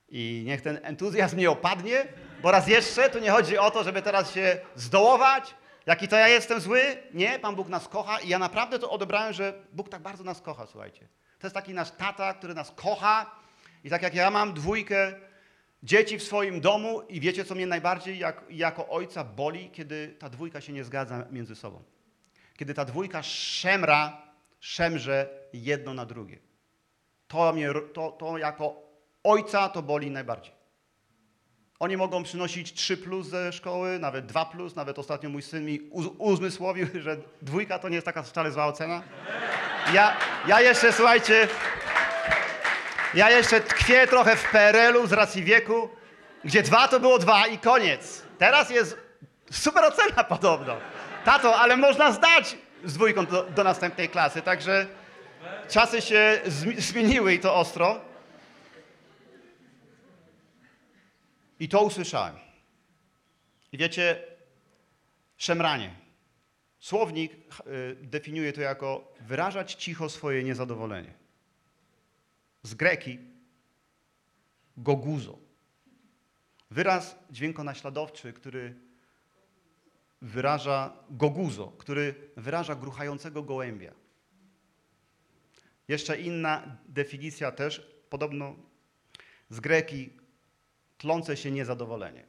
I 0.10 0.44
niech 0.46 0.62
ten 0.62 0.80
entuzjazm 0.84 1.38
nie 1.38 1.52
opadnie, 1.52 2.08
bo 2.42 2.52
raz 2.52 2.68
jeszcze 2.68 3.10
tu 3.10 3.20
nie 3.20 3.32
chodzi 3.32 3.58
o 3.58 3.72
to, 3.72 3.84
żeby 3.84 4.02
teraz 4.02 4.34
się 4.34 4.60
zdołować, 4.76 5.56
jaki 5.86 6.08
to 6.08 6.16
ja 6.16 6.28
jestem 6.28 6.60
zły. 6.60 6.82
Nie, 7.14 7.40
Pan 7.40 7.56
Bóg 7.56 7.70
nas 7.70 7.88
kocha 7.88 8.20
i 8.20 8.30
ja 8.30 8.40
naprawdę 8.40 8.80
to 8.80 8.90
odebrałem, 8.90 9.34
że 9.34 9.54
Bóg 9.72 9.90
tak 9.90 10.02
bardzo 10.02 10.24
nas 10.24 10.42
kocha, 10.42 10.68
słuchajcie. 10.68 11.08
To 11.40 11.48
jest 11.48 11.56
taki 11.56 11.74
nasz 11.74 11.92
tata, 11.92 12.34
który 12.34 12.54
nas 12.54 12.72
kocha 12.72 13.36
i 13.84 13.90
tak 13.90 14.02
jak 14.02 14.16
ja 14.16 14.32
mam 14.32 14.54
dwójkę 14.54 15.14
dzieci 15.84 16.18
w 16.18 16.24
swoim 16.24 16.62
domu 16.62 17.02
i 17.02 17.20
wiecie, 17.20 17.46
co 17.46 17.56
mnie 17.56 17.68
najbardziej 17.68 18.20
jak, 18.20 18.44
jako 18.50 18.90
ojca 18.90 19.24
boli, 19.24 19.70
kiedy 19.70 20.16
ta 20.20 20.30
dwójka 20.30 20.62
się 20.62 20.74
nie 20.74 20.84
zgadza 20.84 21.26
między 21.32 21.56
sobą. 21.56 21.84
Kiedy 22.58 22.74
ta 22.74 22.86
dwójka 22.86 23.24
szemra, 23.24 24.22
szemrze 24.60 25.30
jedno 25.54 25.94
na 25.94 26.06
drugie. 26.06 26.40
To, 27.28 27.54
mnie, 27.54 27.70
to, 27.94 28.12
to 28.12 28.38
jako 28.38 28.83
ojca 29.24 29.70
to 29.70 29.82
boli 29.82 30.12
najbardziej. 30.12 30.54
Oni 31.80 31.98
mogą 31.98 32.24
przynosić 32.24 32.74
3 32.74 32.98
plus 32.98 33.28
ze 33.28 33.54
szkoły, 33.54 34.00
nawet 34.00 34.26
2 34.26 34.46
plus, 34.46 34.76
nawet 34.76 35.00
ostatnio 35.00 35.30
mój 35.30 35.42
syn 35.42 35.66
mi 35.66 35.80
uz- 35.92 36.10
uzmysłowił, 36.18 36.88
że 37.02 37.18
dwójka 37.42 37.80
to 37.80 37.90
nie 37.90 37.96
jest 37.96 38.06
taka 38.06 38.24
wcale 38.24 38.52
zła 38.52 38.66
ocena. 38.66 39.04
Ja, 39.94 40.16
ja 40.48 40.62
jeszcze, 40.62 40.94
słuchajcie, 40.94 41.48
ja 43.14 43.30
jeszcze 43.30 43.62
tkwię 43.62 44.08
trochę 44.08 44.36
w 44.36 44.52
PRL-u 44.52 45.08
z 45.08 45.14
racji 45.14 45.44
wieku, 45.44 45.90
gdzie 46.44 46.64
dwa 46.64 46.88
to 46.88 47.00
było 47.00 47.20
dwa 47.20 47.48
i 47.48 47.58
koniec. 47.58 48.24
Teraz 48.38 48.70
jest 48.70 48.98
super 49.52 49.84
ocena 49.86 50.24
podobno. 50.24 50.78
Tato, 51.26 51.56
ale 51.56 51.78
można 51.78 52.12
zdać 52.12 52.58
z 52.84 52.94
dwójką 52.94 53.26
do, 53.26 53.44
do 53.44 53.64
następnej 53.64 54.10
klasy, 54.10 54.42
także 54.42 54.86
czasy 55.70 56.02
się 56.02 56.42
zmi- 56.48 56.82
zmieniły 56.82 57.34
i 57.34 57.40
to 57.40 57.56
ostro. 57.56 58.02
I 61.64 61.70
to 61.70 61.84
usłyszałem. 61.84 62.36
I 63.72 63.78
wiecie, 63.78 64.24
szemranie. 65.38 65.96
Słownik 66.80 67.34
y, 67.34 67.96
definiuje 68.02 68.54
to 68.54 68.62
jako 68.62 69.14
wyrażać 69.22 69.74
cicho 69.74 70.10
swoje 70.10 70.44
niezadowolenie. 70.44 71.14
Z 72.64 72.74
greki 72.74 73.20
goguzo. 74.78 75.40
Wyraz 76.72 77.16
dźwiękonaśladowczy, 77.32 78.34
który 78.34 78.76
wyraża 80.22 80.94
goguzo, 81.10 81.68
który 81.68 82.16
wyraża 82.38 82.76
gruchającego 82.76 83.44
gołębia. 83.44 83.94
Jeszcze 85.88 86.22
inna 86.22 86.78
definicja 86.88 87.52
też, 87.52 87.88
podobno 88.10 88.56
z 89.50 89.60
greki, 89.60 90.23
tlące 91.04 91.38
się 91.38 91.52
niezadowolenie. 91.52 92.24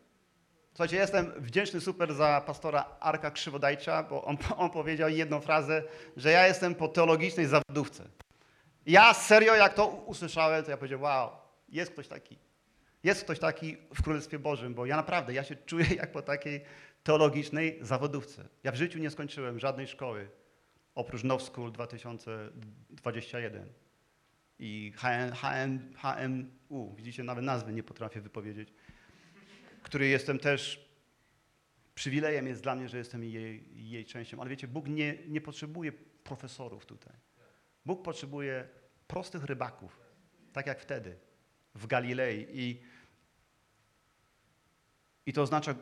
Słuchajcie, 0.72 0.96
jestem 0.96 1.32
wdzięczny 1.36 1.80
super 1.80 2.14
za 2.14 2.42
pastora 2.46 2.96
Arka 3.00 3.30
Krzywodajcza, 3.30 4.02
bo 4.02 4.24
on, 4.24 4.36
on 4.64 4.70
powiedział 4.70 5.08
jedną 5.08 5.40
frazę, 5.40 5.82
że 6.16 6.30
ja 6.30 6.46
jestem 6.46 6.74
po 6.74 6.88
teologicznej 6.88 7.46
zawodówce. 7.46 8.04
Ja 8.86 9.14
serio, 9.14 9.54
jak 9.54 9.74
to 9.74 9.86
usłyszałem, 9.86 10.64
to 10.64 10.70
ja 10.70 10.76
powiedziałem, 10.76 11.02
wow, 11.02 11.30
jest 11.68 11.92
ktoś 11.92 12.08
taki. 12.08 12.38
Jest 13.04 13.24
ktoś 13.24 13.38
taki 13.38 13.76
w 13.94 14.02
Królestwie 14.02 14.38
Bożym, 14.38 14.74
bo 14.74 14.86
ja 14.86 14.96
naprawdę, 14.96 15.34
ja 15.34 15.44
się 15.44 15.56
czuję 15.56 15.86
jak 15.96 16.12
po 16.12 16.22
takiej 16.22 16.64
teologicznej 17.02 17.78
zawodówce. 17.80 18.48
Ja 18.64 18.72
w 18.72 18.76
życiu 18.76 18.98
nie 18.98 19.10
skończyłem 19.10 19.58
żadnej 19.58 19.86
szkoły, 19.86 20.28
oprócz 20.94 21.24
Now 21.24 21.42
School 21.42 21.72
2021 21.72 23.72
i 24.58 24.92
HM, 24.96 25.32
HM, 25.96 26.50
HMU. 26.74 26.94
Widzicie, 26.96 27.22
nawet 27.22 27.44
nazwy 27.44 27.72
nie 27.72 27.82
potrafię 27.82 28.20
wypowiedzieć. 28.20 28.72
Który 29.82 30.08
jestem 30.08 30.38
też, 30.38 30.88
przywilejem 31.94 32.46
jest 32.46 32.62
dla 32.62 32.74
mnie, 32.74 32.88
że 32.88 32.98
jestem 32.98 33.24
jej, 33.24 33.64
jej 33.90 34.04
częścią. 34.04 34.40
Ale 34.40 34.50
wiecie, 34.50 34.68
Bóg 34.68 34.88
nie, 34.88 35.18
nie 35.28 35.40
potrzebuje 35.40 35.92
profesorów 36.24 36.86
tutaj. 36.86 37.16
Bóg 37.86 38.02
potrzebuje 38.02 38.68
prostych 39.06 39.44
rybaków, 39.44 40.00
tak 40.52 40.66
jak 40.66 40.80
wtedy 40.80 41.16
w 41.74 41.86
Galilei. 41.86 42.46
I, 42.52 42.82
i 45.26 45.32
to 45.32 45.42
oznacza 45.42 45.74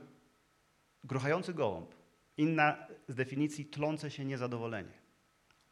gruchający 1.04 1.54
gołąb. 1.54 1.94
Inna 2.36 2.86
z 3.08 3.14
definicji 3.14 3.64
tlące 3.66 4.10
się 4.10 4.24
niezadowolenie. 4.24 4.92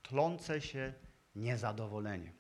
Tlące 0.03 0.61
się 0.61 0.93
niezadowolenie. 1.35 2.33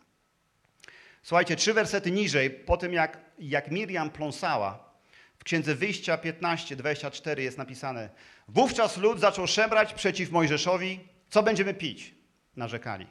Słuchajcie, 1.22 1.56
trzy 1.56 1.74
wersety 1.74 2.10
niżej, 2.10 2.50
po 2.50 2.76
tym 2.76 2.92
jak, 2.92 3.18
jak 3.38 3.70
Miriam 3.70 4.10
pląsała, 4.10 4.90
w 5.38 5.44
Księdze 5.44 5.74
Wyjścia 5.74 6.18
15, 6.18 6.76
24 6.76 7.42
jest 7.42 7.58
napisane 7.58 8.10
Wówczas 8.48 8.96
lud 8.96 9.20
zaczął 9.20 9.46
szemrać 9.46 9.94
przeciw 9.94 10.30
Mojżeszowi, 10.30 11.00
co 11.30 11.42
będziemy 11.42 11.74
pić? 11.74 12.14
Narzekali. 12.56 13.06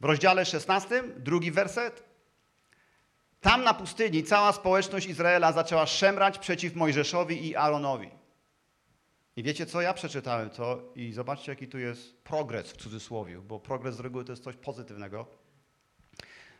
W 0.00 0.04
rozdziale 0.04 0.44
16, 0.44 1.02
drugi 1.16 1.50
werset. 1.50 2.02
Tam 3.40 3.64
na 3.64 3.74
pustyni 3.74 4.24
cała 4.24 4.52
społeczność 4.52 5.06
Izraela 5.06 5.52
zaczęła 5.52 5.86
szemrać 5.86 6.38
przeciw 6.38 6.74
Mojżeszowi 6.74 7.46
i 7.48 7.56
Aaronowi. 7.56 8.10
I 9.36 9.42
wiecie 9.42 9.66
co? 9.66 9.80
Ja 9.80 9.94
przeczytałem 9.94 10.50
to 10.50 10.92
i 10.94 11.12
zobaczcie, 11.12 11.52
jaki 11.52 11.68
tu 11.68 11.78
jest 11.78 12.16
progres 12.16 12.72
w 12.72 12.76
cudzysłowie, 12.76 13.38
bo 13.38 13.60
progres 13.60 13.96
z 13.96 14.00
reguły 14.00 14.24
to 14.24 14.32
jest 14.32 14.44
coś 14.44 14.56
pozytywnego. 14.56 15.26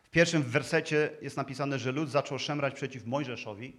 W 0.07 0.11
pierwszym 0.11 0.43
wersecie 0.43 1.11
jest 1.23 1.37
napisane, 1.37 1.79
że 1.79 1.93
lud 1.93 2.11
zaczął 2.11 2.39
szemrać 2.39 2.75
przeciw 2.75 3.07
Mojżeszowi, 3.07 3.77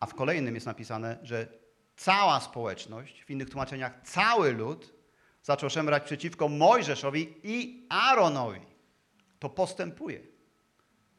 a 0.00 0.06
w 0.06 0.14
kolejnym 0.14 0.54
jest 0.54 0.66
napisane, 0.66 1.18
że 1.22 1.48
cała 1.96 2.40
społeczność, 2.40 3.24
w 3.24 3.30
innych 3.30 3.50
tłumaczeniach 3.50 4.00
cały 4.04 4.52
lud, 4.52 4.94
zaczął 5.42 5.70
szemrać 5.70 6.04
przeciwko 6.04 6.48
Mojżeszowi 6.48 7.34
i 7.42 7.86
Aaronowi. 7.90 8.60
To 9.38 9.48
postępuje. 9.48 10.20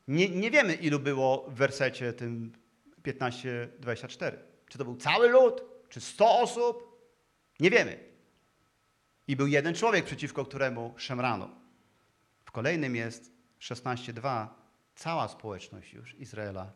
Nie, 0.07 0.29
nie 0.29 0.51
wiemy, 0.51 0.73
ilu 0.73 0.99
było 0.99 1.45
w 1.49 1.53
wersecie 1.53 2.13
tym 2.13 2.51
15-24. 3.03 4.31
Czy 4.69 4.77
to 4.77 4.85
był 4.85 4.95
cały 4.95 5.29
lud, 5.29 5.61
czy 5.89 6.01
100 6.01 6.39
osób? 6.39 7.01
Nie 7.59 7.69
wiemy. 7.69 7.99
I 9.27 9.35
był 9.35 9.47
jeden 9.47 9.75
człowiek, 9.75 10.05
przeciwko 10.05 10.45
któremu 10.45 10.93
szemrano. 10.97 11.49
W 12.45 12.51
kolejnym 12.51 12.95
jest 12.95 13.36
16.2. 13.59 14.47
Cała 14.95 15.27
społeczność 15.27 15.93
już 15.93 16.15
Izraela. 16.15 16.71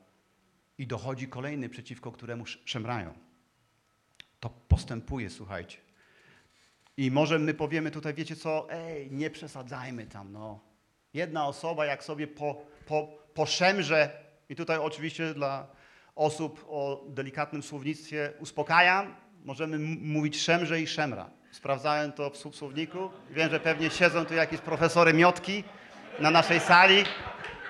I 0.78 0.88
dochodzi 0.88 1.28
kolejny, 1.28 1.70
przeciwko 1.70 2.12
któremu 2.12 2.46
szemrają. 2.65 3.13
To 4.39 4.50
postępuje, 4.50 5.30
słuchajcie. 5.30 5.78
I 6.98 7.12
może 7.12 7.39
my 7.39 7.54
powiemy 7.54 7.91
tutaj, 7.91 8.13
wiecie 8.13 8.36
co, 8.36 8.67
ej, 8.72 9.12
nie 9.12 9.30
przesadzajmy 9.30 10.06
tam, 10.06 10.32
no. 10.32 10.60
Jedna 11.13 11.48
osoba, 11.48 11.86
jak 11.86 12.04
sobie 12.04 12.28
po, 12.28 12.62
po, 12.88 13.08
poszemrze, 13.34 14.24
i 14.50 14.56
tutaj 14.56 14.78
oczywiście 14.78 15.34
dla 15.34 15.67
osób 16.15 16.65
o 16.70 17.06
delikatnym 17.10 17.63
słownictwie 17.63 18.34
uspokajam, 18.39 19.15
możemy 19.46 19.80
mówić 20.02 20.41
szemrze 20.41 20.82
i 20.82 20.88
szemra. 20.88 21.30
Sprawdzałem 21.52 22.12
to 22.12 22.30
w 22.30 22.34
sł- 22.34 22.54
słowniku. 22.54 23.10
Wiem, 23.30 23.50
że 23.50 23.60
pewnie 23.60 23.89
siedzą 23.89 24.26
tu 24.26 24.34
jakieś 24.34 24.62
profesory 24.62 25.13
miotki 25.13 25.63
na 26.19 26.32
naszej 26.32 26.60
sali. 26.60 27.04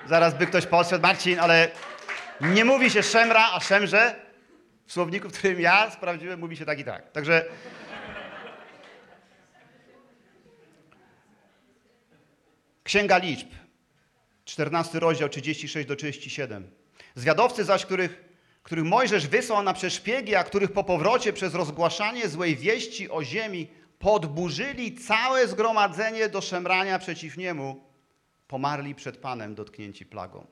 Zaraz 0.08 0.34
by 0.34 0.46
ktoś 0.46 0.66
podszedł, 0.66 1.02
Marcin, 1.02 1.40
ale 1.40 1.68
nie 2.40 2.64
mówi 2.64 2.90
się 2.90 3.02
szemra, 3.02 3.48
a 3.52 3.60
szemrze. 3.60 4.14
W 4.86 4.92
słowniku, 4.92 5.28
w 5.28 5.38
którym 5.38 5.60
ja 5.60 5.90
sprawdziłem, 5.90 6.40
mówi 6.40 6.56
się 6.56 6.64
tak 6.64 6.78
i 6.78 6.84
tak. 6.84 7.12
Także 7.12 7.44
Księga 12.84 13.18
Liczb, 13.18 13.48
14 14.44 15.00
rozdział, 15.00 15.28
36 15.28 15.88
do 15.88 15.96
37. 15.96 16.70
Zwiadowcy 17.14 17.64
zaś, 17.64 17.84
których, 17.84 18.24
których 18.62 18.84
Mojżesz 18.84 19.26
wysłał 19.26 19.62
na 19.62 19.74
przeszpiegi, 19.74 20.34
a 20.34 20.44
których 20.44 20.72
po 20.72 20.84
powrocie 20.84 21.32
przez 21.32 21.54
rozgłaszanie 21.54 22.28
złej 22.28 22.56
wieści 22.56 23.10
o 23.10 23.24
ziemi 23.24 23.68
podburzyli 23.98 24.94
całe 24.94 25.48
zgromadzenie 25.48 26.28
do 26.28 26.40
szemrania 26.40 26.98
przeciw 26.98 27.36
niemu, 27.36 27.91
pomarli 28.52 28.94
przed 28.94 29.16
Panem 29.16 29.54
dotknięci 29.54 30.06
plagą. 30.06 30.46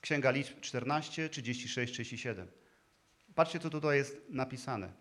Księga 0.00 0.30
Liczb 0.30 0.60
14, 0.60 1.28
36, 1.28 1.92
37. 1.92 2.46
Patrzcie, 3.34 3.60
co 3.60 3.70
tutaj 3.70 3.96
jest 3.96 4.22
napisane. 4.28 4.92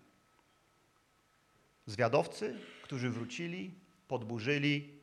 Zwiadowcy, 1.86 2.60
którzy 2.84 3.10
wrócili, 3.10 3.74
podburzyli 4.08 5.00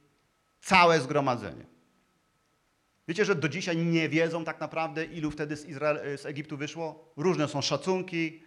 całe 0.60 1.00
zgromadzenie. 1.00 1.64
Wiecie, 3.08 3.24
że 3.24 3.34
do 3.34 3.48
dzisiaj 3.48 3.76
nie 3.76 4.08
wiedzą 4.08 4.44
tak 4.44 4.60
naprawdę, 4.60 5.04
ilu 5.04 5.30
wtedy 5.30 5.56
z, 5.56 5.66
Izrael, 5.66 6.18
z 6.18 6.26
Egiptu 6.26 6.56
wyszło? 6.56 7.12
Różne 7.16 7.48
są 7.48 7.62
szacunki. 7.62 8.42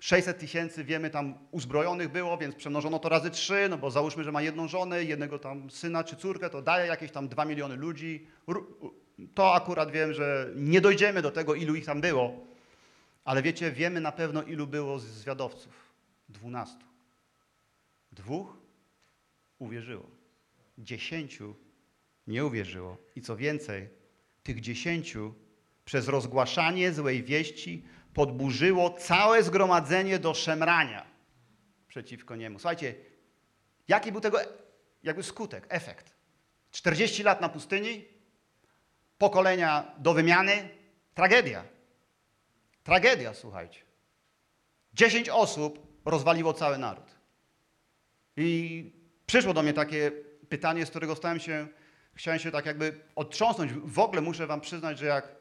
600 0.00 0.38
tysięcy, 0.38 0.84
wiemy, 0.84 1.10
tam 1.10 1.34
uzbrojonych 1.50 2.12
było, 2.12 2.38
więc 2.38 2.54
przemnożono 2.54 2.98
to 2.98 3.08
razy 3.08 3.30
trzy, 3.30 3.66
no 3.70 3.78
bo 3.78 3.90
załóżmy, 3.90 4.24
że 4.24 4.32
ma 4.32 4.42
jedną 4.42 4.68
żonę, 4.68 5.04
jednego 5.04 5.38
tam 5.38 5.70
syna 5.70 6.04
czy 6.04 6.16
córkę, 6.16 6.50
to 6.50 6.62
daje 6.62 6.86
jakieś 6.86 7.10
tam 7.10 7.28
2 7.28 7.44
miliony 7.44 7.76
ludzi. 7.76 8.26
To 9.34 9.54
akurat 9.54 9.90
wiem, 9.90 10.14
że 10.14 10.50
nie 10.56 10.80
dojdziemy 10.80 11.22
do 11.22 11.30
tego, 11.30 11.54
ilu 11.54 11.74
ich 11.74 11.84
tam 11.84 12.00
było. 12.00 12.46
Ale 13.24 13.42
wiecie, 13.42 13.72
wiemy 13.72 14.00
na 14.00 14.12
pewno, 14.12 14.42
ilu 14.42 14.66
było 14.66 14.98
z 14.98 15.04
zwiadowców. 15.04 15.72
Dwunastu. 16.28 16.84
Dwóch 18.12 18.56
uwierzyło. 19.58 20.10
Dziesięciu 20.78 21.54
nie 22.26 22.44
uwierzyło. 22.44 22.96
I 23.16 23.20
co 23.20 23.36
więcej, 23.36 23.88
tych 24.42 24.60
dziesięciu 24.60 25.34
przez 25.84 26.08
rozgłaszanie 26.08 26.92
złej 26.92 27.22
wieści 27.22 27.84
podburzyło 28.14 28.90
całe 28.90 29.42
zgromadzenie 29.42 30.18
do 30.18 30.34
szemrania 30.34 31.06
przeciwko 31.88 32.36
niemu. 32.36 32.58
Słuchajcie, 32.58 32.94
jaki 33.88 34.12
był 34.12 34.20
tego 34.20 34.38
jakby 35.02 35.22
skutek, 35.22 35.66
efekt? 35.68 36.14
40 36.70 37.22
lat 37.22 37.40
na 37.40 37.48
pustyni, 37.48 38.04
pokolenia 39.18 39.94
do 39.98 40.14
wymiany, 40.14 40.68
tragedia. 41.14 41.64
Tragedia, 42.82 43.34
słuchajcie. 43.34 43.80
10 44.94 45.28
osób 45.28 45.86
rozwaliło 46.04 46.52
cały 46.52 46.78
naród. 46.78 47.20
I 48.36 48.92
przyszło 49.26 49.54
do 49.54 49.62
mnie 49.62 49.72
takie 49.72 50.12
pytanie, 50.48 50.86
z 50.86 50.90
którego 50.90 51.16
stałem 51.16 51.40
się, 51.40 51.68
chciałem 52.14 52.40
się 52.40 52.50
tak 52.50 52.66
jakby 52.66 53.00
otrząsnąć. 53.14 53.72
W 53.72 53.98
ogóle 53.98 54.20
muszę 54.20 54.46
wam 54.46 54.60
przyznać, 54.60 54.98
że 54.98 55.06
jak 55.06 55.39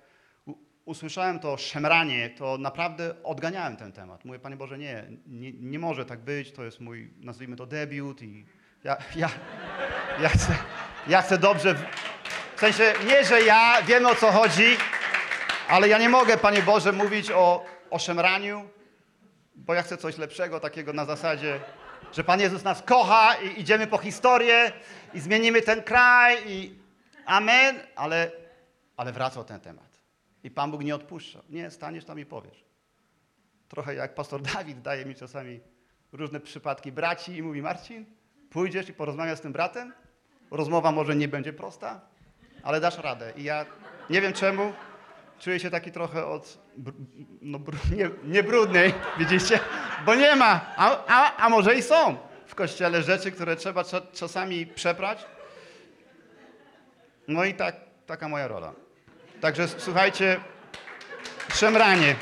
usłyszałem 0.89 1.39
to 1.39 1.57
szemranie, 1.57 2.29
to 2.29 2.57
naprawdę 2.57 3.23
odganiałem 3.23 3.77
ten 3.77 3.91
temat. 3.91 4.25
Mówię, 4.25 4.39
Panie 4.39 4.55
Boże, 4.55 4.77
nie, 4.77 5.03
nie, 5.27 5.51
nie 5.51 5.79
może 5.79 6.05
tak 6.05 6.19
być, 6.19 6.51
to 6.51 6.63
jest 6.63 6.79
mój, 6.79 7.13
nazwijmy 7.19 7.55
to 7.55 7.65
debiut 7.65 8.21
i 8.21 8.45
ja, 8.83 8.97
ja, 9.15 9.29
ja, 10.21 10.29
chcę, 10.29 10.55
ja 11.07 11.21
chcę 11.21 11.37
dobrze, 11.37 11.73
w- 11.75 12.59
sensie 12.59 12.93
nie, 13.07 13.25
że 13.25 13.41
ja, 13.41 13.81
wiemy 13.81 14.09
o 14.09 14.15
co 14.15 14.31
chodzi, 14.31 14.77
ale 15.67 15.87
ja 15.87 15.97
nie 15.97 16.09
mogę, 16.09 16.37
Panie 16.37 16.61
Boże, 16.61 16.91
mówić 16.91 17.31
o 17.31 17.65
o 17.89 17.99
szemraniu, 17.99 18.69
bo 19.55 19.73
ja 19.73 19.81
chcę 19.81 19.97
coś 19.97 20.17
lepszego, 20.17 20.59
takiego 20.59 20.93
na 20.93 21.05
zasadzie, 21.05 21.59
że 22.13 22.23
Pan 22.23 22.39
Jezus 22.39 22.63
nas 22.63 22.81
kocha 22.81 23.35
i 23.35 23.61
idziemy 23.61 23.87
po 23.87 23.97
historię 23.97 24.71
i 25.13 25.19
zmienimy 25.19 25.61
ten 25.61 25.83
kraj 25.83 26.37
i 26.47 26.75
amen, 27.25 27.79
ale, 27.95 28.31
ale 28.97 29.11
wracał 29.11 29.43
ten 29.43 29.59
temat. 29.59 29.88
I 30.43 30.51
Pan 30.51 30.71
Bóg 30.71 30.83
nie 30.83 30.95
odpuszcza. 30.95 31.41
Nie, 31.49 31.71
staniesz 31.71 32.05
tam 32.05 32.19
i 32.19 32.25
powiesz. 32.25 32.65
Trochę 33.67 33.95
jak 33.95 34.15
pastor 34.15 34.41
Dawid 34.53 34.81
daje 34.81 35.05
mi 35.05 35.15
czasami 35.15 35.59
różne 36.11 36.39
przypadki 36.39 36.91
braci 36.91 37.37
i 37.37 37.43
mówi 37.43 37.61
Marcin, 37.61 38.05
pójdziesz 38.49 38.89
i 38.89 38.93
porozmawiasz 38.93 39.37
z 39.37 39.41
tym 39.41 39.51
bratem? 39.51 39.93
Rozmowa 40.51 40.91
może 40.91 41.15
nie 41.15 41.27
będzie 41.27 41.53
prosta, 41.53 42.01
ale 42.63 42.79
dasz 42.79 42.97
radę. 42.97 43.33
I 43.35 43.43
ja 43.43 43.65
nie 44.09 44.21
wiem 44.21 44.33
czemu, 44.33 44.73
czuję 45.39 45.59
się 45.59 45.69
taki 45.69 45.91
trochę 45.91 46.25
od, 46.25 46.59
no 47.41 47.59
nie, 47.95 48.09
nie 48.23 48.43
brudnej, 48.43 48.93
widzicie? 49.19 49.59
Bo 50.05 50.15
nie 50.15 50.35
ma, 50.35 50.73
a, 50.77 51.05
a, 51.07 51.35
a 51.37 51.49
może 51.49 51.75
i 51.75 51.81
są 51.81 52.17
w 52.45 52.55
kościele 52.55 53.03
rzeczy, 53.03 53.31
które 53.31 53.55
trzeba 53.55 53.83
cza, 53.83 54.01
czasami 54.13 54.65
przeprać. 54.65 55.25
No 57.27 57.45
i 57.45 57.53
tak, 57.53 57.75
taka 58.05 58.29
moja 58.29 58.47
rola. 58.47 58.73
Także 59.41 59.67
słuchajcie, 59.67 60.39
szemranie. 61.53 62.15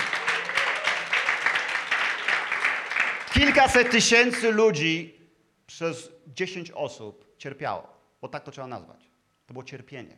Kilkaset 3.33 3.91
tysięcy 3.91 4.51
ludzi 4.51 5.19
przez 5.67 6.11
10 6.27 6.71
osób 6.71 7.35
cierpiało, 7.37 7.87
bo 8.21 8.27
tak 8.27 8.43
to 8.43 8.51
trzeba 8.51 8.67
nazwać. 8.67 9.11
To 9.45 9.53
było 9.53 9.63
cierpienie. 9.63 10.17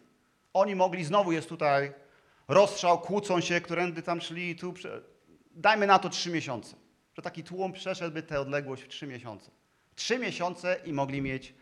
Oni 0.54 0.76
mogli, 0.76 1.06
znowu 1.06 1.32
jest 1.32 1.50
tutaj 1.50 1.94
rozstrzał, 2.48 3.00
kłócą 3.00 3.42
się, 3.42 3.62
którędy 3.62 4.02
tam 4.02 4.22
szli, 4.22 4.56
tu, 4.56 4.74
prze... 4.74 5.02
dajmy 5.52 5.88
na 5.88 6.00
to 6.00 6.10
trzy 6.10 6.30
miesiące, 6.30 6.76
że 7.14 7.22
taki 7.22 7.44
tłum 7.44 7.74
przeszedłby 7.74 8.24
tę 8.24 8.40
odległość 8.40 8.84
w 8.84 8.88
trzy 8.88 9.08
miesiące. 9.08 9.52
Trzy 9.96 10.20
miesiące 10.20 10.80
i 10.86 10.94
mogli 10.94 11.22
mieć 11.22 11.54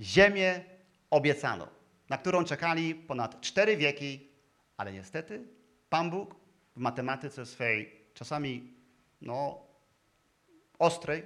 ziemię 0.00 0.64
obiecaną, 1.10 1.66
na 2.08 2.18
którą 2.18 2.44
czekali 2.44 2.94
ponad 2.94 3.40
cztery 3.40 3.76
wieki, 3.76 4.35
ale 4.76 4.92
niestety 4.92 5.48
Pan 5.88 6.10
Bóg 6.10 6.34
w 6.76 6.78
matematyce 6.78 7.46
swej, 7.46 7.92
czasami 8.14 8.74
no, 9.20 9.66
ostrej, 10.78 11.22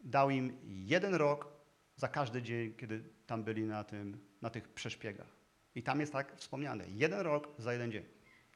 dał 0.00 0.30
im 0.30 0.58
jeden 0.64 1.14
rok 1.14 1.48
za 1.96 2.08
każdy 2.08 2.42
dzień, 2.42 2.74
kiedy 2.74 3.02
tam 3.26 3.44
byli 3.44 3.64
na, 3.64 3.84
tym, 3.84 4.18
na 4.42 4.50
tych 4.50 4.68
przeszpiegach. 4.68 5.36
I 5.74 5.82
tam 5.82 6.00
jest 6.00 6.12
tak 6.12 6.36
wspomniane. 6.36 6.84
Jeden 6.88 7.20
rok 7.20 7.48
za 7.58 7.72
jeden 7.72 7.92
dzień. 7.92 8.04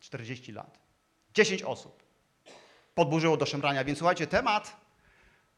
40 0.01 0.53
lat. 0.53 0.79
10 1.35 1.62
osób 1.62 2.03
podburzyło 2.94 3.37
do 3.37 3.46
szemrania. 3.46 3.85
Więc 3.85 3.99
słuchajcie, 3.99 4.27
temat, 4.27 4.77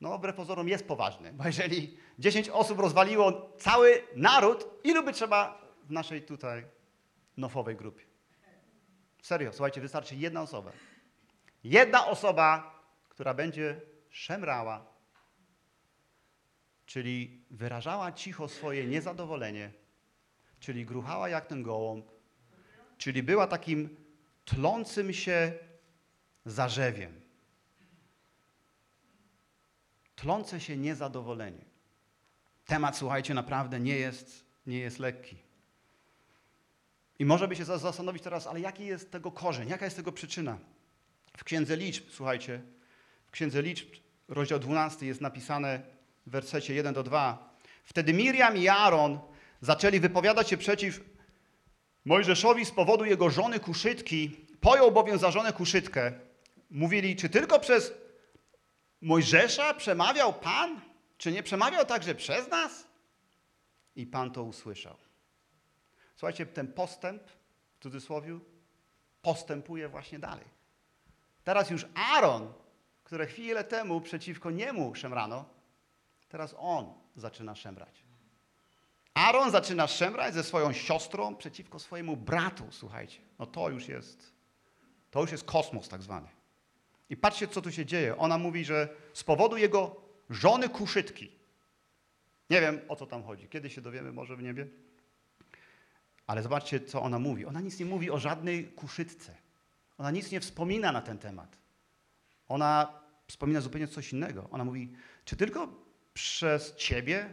no 0.01 0.19
wbrew 0.19 0.37
pozorom 0.37 0.69
jest 0.69 0.87
poważny. 0.87 1.33
Bo 1.33 1.47
jeżeli 1.47 1.97
10 2.19 2.49
osób 2.49 2.79
rozwaliło 2.79 3.53
cały 3.59 4.03
naród, 4.17 4.69
ilu 4.85 5.05
by 5.05 5.13
trzeba 5.13 5.63
w 5.85 5.91
naszej 5.91 6.23
tutaj 6.23 6.65
nofowej 7.43 7.77
grupie? 7.77 8.05
Serio, 9.23 9.53
słuchajcie, 9.53 9.81
wystarczy 9.81 10.17
jedna 10.17 10.43
osoba. 10.43 10.73
Jedna 11.65 12.07
osoba, 12.07 12.81
która 13.09 13.35
będzie 13.35 13.81
szemrała, 14.11 14.87
czyli 16.87 17.45
wyrażała 17.51 18.13
cicho 18.13 18.49
swoje 18.49 18.87
niezadowolenie, 18.87 19.73
czyli 20.61 20.87
gruchała 20.87 21.29
jak 21.29 21.47
ten 21.47 21.63
gołąb, 21.63 22.11
czyli 22.99 23.23
była 23.23 23.47
takim 23.47 23.97
tlącym 24.45 25.13
się 25.13 25.53
zarzewiem. 26.45 27.21
Tlące 30.17 30.61
się 30.61 30.77
niezadowolenie. 30.77 31.65
Temat, 32.67 32.97
słuchajcie, 32.97 33.35
naprawdę 33.35 33.81
nie 33.81 33.97
jest, 33.97 34.45
nie 34.67 34.79
jest 34.79 34.99
lekki. 34.99 35.52
I 37.19 37.25
może 37.25 37.49
by 37.49 37.57
się 37.57 37.65
za- 37.65 37.79
zastanowić 37.79 38.23
teraz, 38.23 38.47
ale 38.47 38.61
jaki 38.61 38.87
jest 38.87 39.11
tego 39.11 39.33
korzeń, 39.33 39.69
jaka 39.69 39.85
jest 39.85 39.97
tego 39.97 40.13
przyczyna? 40.13 40.59
W 41.37 41.45
Księdze 41.45 41.77
Liczb, 41.77 42.05
słuchajcie, 42.11 42.61
w 43.27 43.31
Księdze 43.31 43.63
Liczb, 43.63 43.89
rozdział 44.29 44.59
12 44.59 45.07
jest 45.07 45.21
napisane 45.21 45.81
w 46.27 46.31
wersecie 46.31 46.75
1 46.75 46.95
do 46.95 47.03
2. 47.03 47.55
Wtedy 47.85 48.13
Miriam 48.13 48.57
i 48.57 48.69
Aaron 48.69 49.19
zaczęli 49.61 50.01
wypowiadać 50.01 50.51
się 50.51 50.57
przeciw 50.57 51.01
Mojżeszowi 52.05 52.65
z 52.65 52.71
powodu 52.71 53.05
jego 53.05 53.31
żony 53.31 53.61
Kuszytki. 53.61 54.37
Pojął 54.61 54.93
bowiem 54.93 55.19
za 55.19 55.31
żonę 55.31 55.53
Kuszytkę. 55.53 56.13
Mówili, 56.71 57.17
czy 57.17 57.29
tylko 57.29 57.59
przez 57.61 57.93
Mojżesza 59.01 59.75
przemawiał 59.75 60.33
Pan? 60.35 60.81
Czy 61.19 61.33
nie 61.33 61.43
przemawiał 61.43 61.85
także 61.87 62.15
przez 62.15 62.49
nas? 62.51 62.85
I 63.97 64.07
Pan 64.07 64.31
to 64.31 64.43
usłyszał. 64.43 64.97
Słuchajcie, 66.23 66.47
ten 66.47 66.73
postęp, 66.73 67.23
w 67.79 67.83
cudzysłowie, 67.83 68.39
postępuje 69.23 69.89
właśnie 69.89 70.19
dalej. 70.19 70.45
Teraz 71.45 71.71
już 71.71 71.87
Aaron, 71.95 72.53
który 73.05 73.27
chwilę 73.27 73.65
temu 73.65 74.01
przeciwko 74.01 74.51
niemu 74.51 74.95
szemrano, 74.95 75.45
teraz 76.29 76.55
on 76.59 76.95
zaczyna 77.17 77.55
szemrać. 77.55 78.05
Aaron 79.15 79.51
zaczyna 79.51 79.87
szemrać 79.87 80.35
ze 80.35 80.45
swoją 80.45 80.73
siostrą 80.73 81.37
przeciwko 81.37 81.79
swojemu 81.79 82.17
bratu, 82.17 82.65
słuchajcie. 82.71 83.21
No 83.39 83.47
to 83.47 83.71
już 83.71 83.89
jest, 83.89 84.33
to 85.11 85.21
już 85.21 85.33
jest 85.33 85.45
kosmos 85.45 85.89
tak 85.89 86.03
zwany. 86.03 86.29
I 87.11 87.17
patrzcie, 87.17 87.49
co 87.49 87.63
tu 87.63 87.73
się 87.73 87.87
dzieje. 87.87 88.17
Ona 88.17 88.39
mówi, 88.39 88.65
że 88.65 88.89
z 89.13 89.25
powodu 89.25 89.57
jego 89.57 89.97
żony 90.31 90.69
kuszytki. 90.69 91.33
Nie 92.51 92.61
wiem, 92.61 92.81
o 92.89 92.97
co 92.97 93.07
tam 93.07 93.23
chodzi. 93.25 93.49
Kiedy 93.49 93.71
się 93.71 93.81
dowiemy, 93.81 94.13
może 94.13 94.37
w 94.37 94.43
niebie? 94.43 94.69
Ale 96.27 96.43
zobaczcie, 96.43 96.81
co 96.81 97.03
ona 97.03 97.19
mówi. 97.19 97.47
Ona 97.47 97.61
nic 97.61 97.79
nie 97.79 97.87
mówi 97.87 98.11
o 98.11 98.19
żadnej 98.19 98.69
kuszytce. 98.69 99.35
Ona 99.99 100.11
nic 100.11 100.31
nie 100.31 100.41
wspomina 100.41 100.93
na 100.93 101.03
ten 101.03 101.19
temat. 101.19 101.57
Ona 102.49 103.01
wspomina 103.27 103.61
zupełnie 103.61 103.89
coś 103.89 104.13
innego. 104.13 104.49
Ona 104.51 104.65
mówi, 104.65 104.93
czy 105.25 105.37
tylko 105.37 105.69
przez 106.15 106.77
ciebie, 106.77 107.31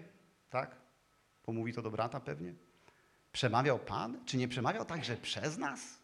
tak? 0.49 0.75
Bo 1.45 1.53
mówi 1.53 1.73
to 1.73 1.81
do 1.81 1.91
brata 1.91 2.19
pewnie. 2.19 2.53
Przemawiał 3.31 3.79
Pan? 3.79 4.25
Czy 4.25 4.37
nie 4.37 4.47
przemawiał 4.47 4.85
także 4.85 5.17
przez 5.17 5.57
nas? 5.57 5.99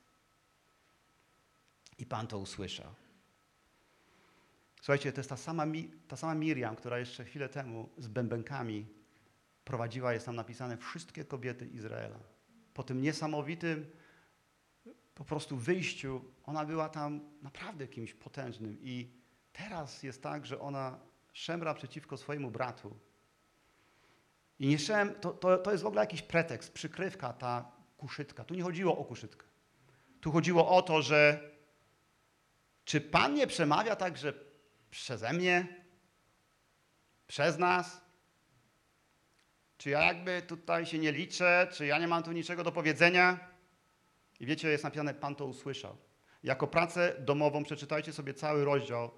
I 1.97 2.05
Pan 2.05 2.27
to 2.27 2.37
usłyszał. 2.37 2.93
Słuchajcie, 4.81 5.11
to 5.11 5.19
jest 5.19 5.29
ta 5.29 5.37
sama, 5.37 5.65
ta 6.07 6.17
sama 6.17 6.35
Miriam, 6.35 6.75
która 6.75 6.99
jeszcze 6.99 7.25
chwilę 7.25 7.49
temu 7.49 7.89
z 7.97 8.07
bębenkami 8.07 8.85
prowadziła, 9.65 10.13
jest 10.13 10.25
tam 10.25 10.35
napisane, 10.35 10.77
wszystkie 10.77 11.25
kobiety 11.25 11.65
Izraela. 11.65 12.34
Po 12.75 12.83
tym 12.83 13.01
niesamowitym 13.01 13.91
po 15.15 15.25
prostu 15.25 15.57
wyjściu, 15.57 16.21
ona 16.43 16.65
była 16.65 16.89
tam 16.89 17.21
naprawdę 17.41 17.87
kimś 17.87 18.13
potężnym. 18.13 18.77
I 18.81 19.09
teraz 19.53 20.03
jest 20.03 20.23
tak, 20.23 20.45
że 20.45 20.59
ona 20.59 20.99
szemra 21.33 21.73
przeciwko 21.73 22.17
swojemu 22.17 22.51
bratu. 22.51 22.99
I 24.59 24.67
nie 24.67 24.79
szem, 24.79 25.13
to, 25.21 25.31
to, 25.31 25.57
to 25.57 25.71
jest 25.71 25.83
w 25.83 25.87
ogóle 25.87 26.01
jakiś 26.01 26.21
pretekst, 26.21 26.73
przykrywka, 26.73 27.33
ta 27.33 27.71
kuszytka. 27.97 28.43
Tu 28.43 28.55
nie 28.55 28.63
chodziło 28.63 28.97
o 28.97 29.05
kuszytkę. 29.05 29.45
Tu 30.21 30.31
chodziło 30.31 30.77
o 30.77 30.81
to, 30.81 31.01
że 31.01 31.51
czy 32.85 33.01
Pan 33.01 33.33
nie 33.33 33.47
przemawia 33.47 33.95
także 33.95 34.33
przeze 34.91 35.33
mnie, 35.33 35.85
przez 37.27 37.57
nas? 37.57 38.04
Czy 39.77 39.89
ja 39.89 40.01
jakby 40.01 40.41
tutaj 40.41 40.85
się 40.85 40.99
nie 40.99 41.11
liczę? 41.11 41.67
Czy 41.71 41.85
ja 41.85 41.99
nie 41.99 42.07
mam 42.07 42.23
tu 42.23 42.31
niczego 42.31 42.63
do 42.63 42.71
powiedzenia? 42.71 43.39
I 44.39 44.45
wiecie, 44.45 44.69
jest 44.69 44.83
napisane, 44.83 45.13
Pan 45.13 45.35
to 45.35 45.45
usłyszał. 45.45 45.97
Jako 46.43 46.67
pracę 46.67 47.15
domową 47.19 47.63
przeczytajcie 47.63 48.13
sobie 48.13 48.33
cały 48.33 48.65
rozdział 48.65 49.11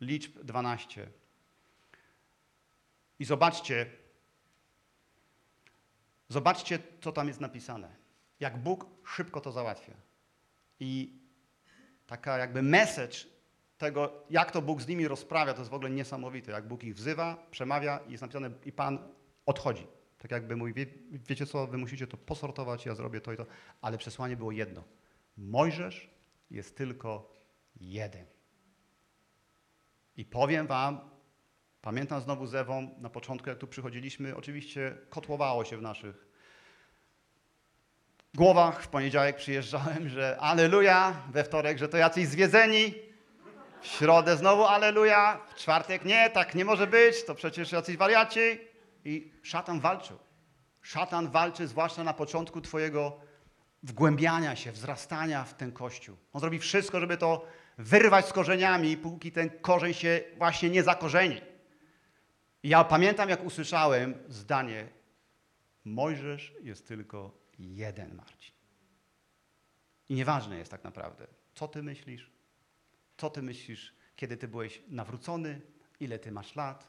liczb 0.00 0.38
12. 0.38 1.08
I 3.18 3.24
zobaczcie, 3.24 3.86
zobaczcie, 6.28 6.78
co 7.00 7.12
tam 7.12 7.28
jest 7.28 7.40
napisane. 7.40 7.96
Jak 8.40 8.56
Bóg 8.56 8.86
szybko 9.06 9.40
to 9.40 9.52
załatwia. 9.52 9.94
I 10.80 11.18
taka 12.06 12.38
jakby 12.38 12.62
message 12.62 13.16
tego, 13.78 14.24
jak 14.30 14.50
to 14.50 14.62
Bóg 14.62 14.82
z 14.82 14.88
nimi 14.88 15.08
rozprawia, 15.08 15.54
to 15.54 15.60
jest 15.60 15.70
w 15.70 15.74
ogóle 15.74 15.90
niesamowite. 15.90 16.52
Jak 16.52 16.68
Bóg 16.68 16.84
ich 16.84 16.94
wzywa, 16.94 17.46
przemawia 17.50 17.98
i 17.98 18.10
jest 18.12 18.22
napisane 18.22 18.50
i 18.64 18.72
Pan 18.72 19.17
odchodzi. 19.48 19.86
Tak 20.18 20.30
jakby 20.30 20.56
mówi, 20.56 20.72
wie, 20.74 20.86
wiecie 21.10 21.46
co, 21.46 21.66
wy 21.66 21.78
musicie 21.78 22.06
to 22.06 22.16
posortować, 22.16 22.86
ja 22.86 22.94
zrobię 22.94 23.20
to 23.20 23.32
i 23.32 23.36
to. 23.36 23.46
Ale 23.80 23.98
przesłanie 23.98 24.36
było 24.36 24.52
jedno. 24.52 24.84
Mojżesz 25.36 26.10
jest 26.50 26.76
tylko 26.76 27.32
jeden. 27.80 28.26
I 30.16 30.24
powiem 30.24 30.66
wam, 30.66 31.10
pamiętam 31.82 32.20
znowu 32.20 32.46
z 32.46 32.54
Ewą, 32.54 32.94
na 32.98 33.10
początku 33.10 33.48
jak 33.48 33.58
tu 33.58 33.66
przychodziliśmy, 33.66 34.36
oczywiście 34.36 34.96
kotłowało 35.08 35.64
się 35.64 35.76
w 35.76 35.82
naszych 35.82 36.26
głowach. 38.34 38.82
W 38.82 38.88
poniedziałek 38.88 39.36
przyjeżdżałem, 39.36 40.08
że 40.08 40.36
aleluja, 40.40 41.22
we 41.30 41.44
wtorek, 41.44 41.78
że 41.78 41.88
to 41.88 41.96
jacyś 41.96 42.26
zwiedzeni. 42.26 42.94
W 43.80 43.86
środę 43.86 44.36
znowu 44.36 44.64
aleluja, 44.64 45.40
w 45.48 45.54
czwartek 45.54 46.04
nie, 46.04 46.30
tak 46.30 46.54
nie 46.54 46.64
może 46.64 46.86
być, 46.86 47.24
to 47.24 47.34
przecież 47.34 47.72
jacyś 47.72 47.96
wariaci. 47.96 48.67
I 49.08 49.32
szatan 49.42 49.80
walczył. 49.80 50.18
Szatan 50.82 51.30
walczy 51.30 51.66
zwłaszcza 51.66 52.04
na 52.04 52.14
początku 52.14 52.60
twojego 52.60 53.20
wgłębiania 53.82 54.56
się, 54.56 54.72
wzrastania 54.72 55.44
w 55.44 55.54
ten 55.54 55.72
kościół. 55.72 56.16
On 56.32 56.40
zrobi 56.40 56.58
wszystko, 56.58 57.00
żeby 57.00 57.16
to 57.16 57.46
wyrwać 57.78 58.26
z 58.26 58.32
korzeniami, 58.32 58.96
póki 58.96 59.32
ten 59.32 59.50
korzeń 59.60 59.94
się 59.94 60.20
właśnie 60.38 60.70
nie 60.70 60.82
zakorzeni. 60.82 61.40
I 62.62 62.68
ja 62.68 62.84
pamiętam, 62.84 63.28
jak 63.28 63.44
usłyszałem 63.44 64.14
zdanie: 64.28 64.88
Mojżesz 65.84 66.54
jest 66.62 66.88
tylko 66.88 67.38
jeden, 67.58 68.14
Marcin. 68.14 68.54
I 70.08 70.14
nieważne 70.14 70.58
jest 70.58 70.70
tak 70.70 70.84
naprawdę, 70.84 71.26
co 71.54 71.68
ty 71.68 71.82
myślisz, 71.82 72.30
co 73.16 73.30
ty 73.30 73.42
myślisz, 73.42 73.94
kiedy 74.16 74.36
ty 74.36 74.48
byłeś 74.48 74.82
nawrócony, 74.88 75.60
ile 76.00 76.18
ty 76.18 76.32
masz 76.32 76.56
lat. 76.56 76.88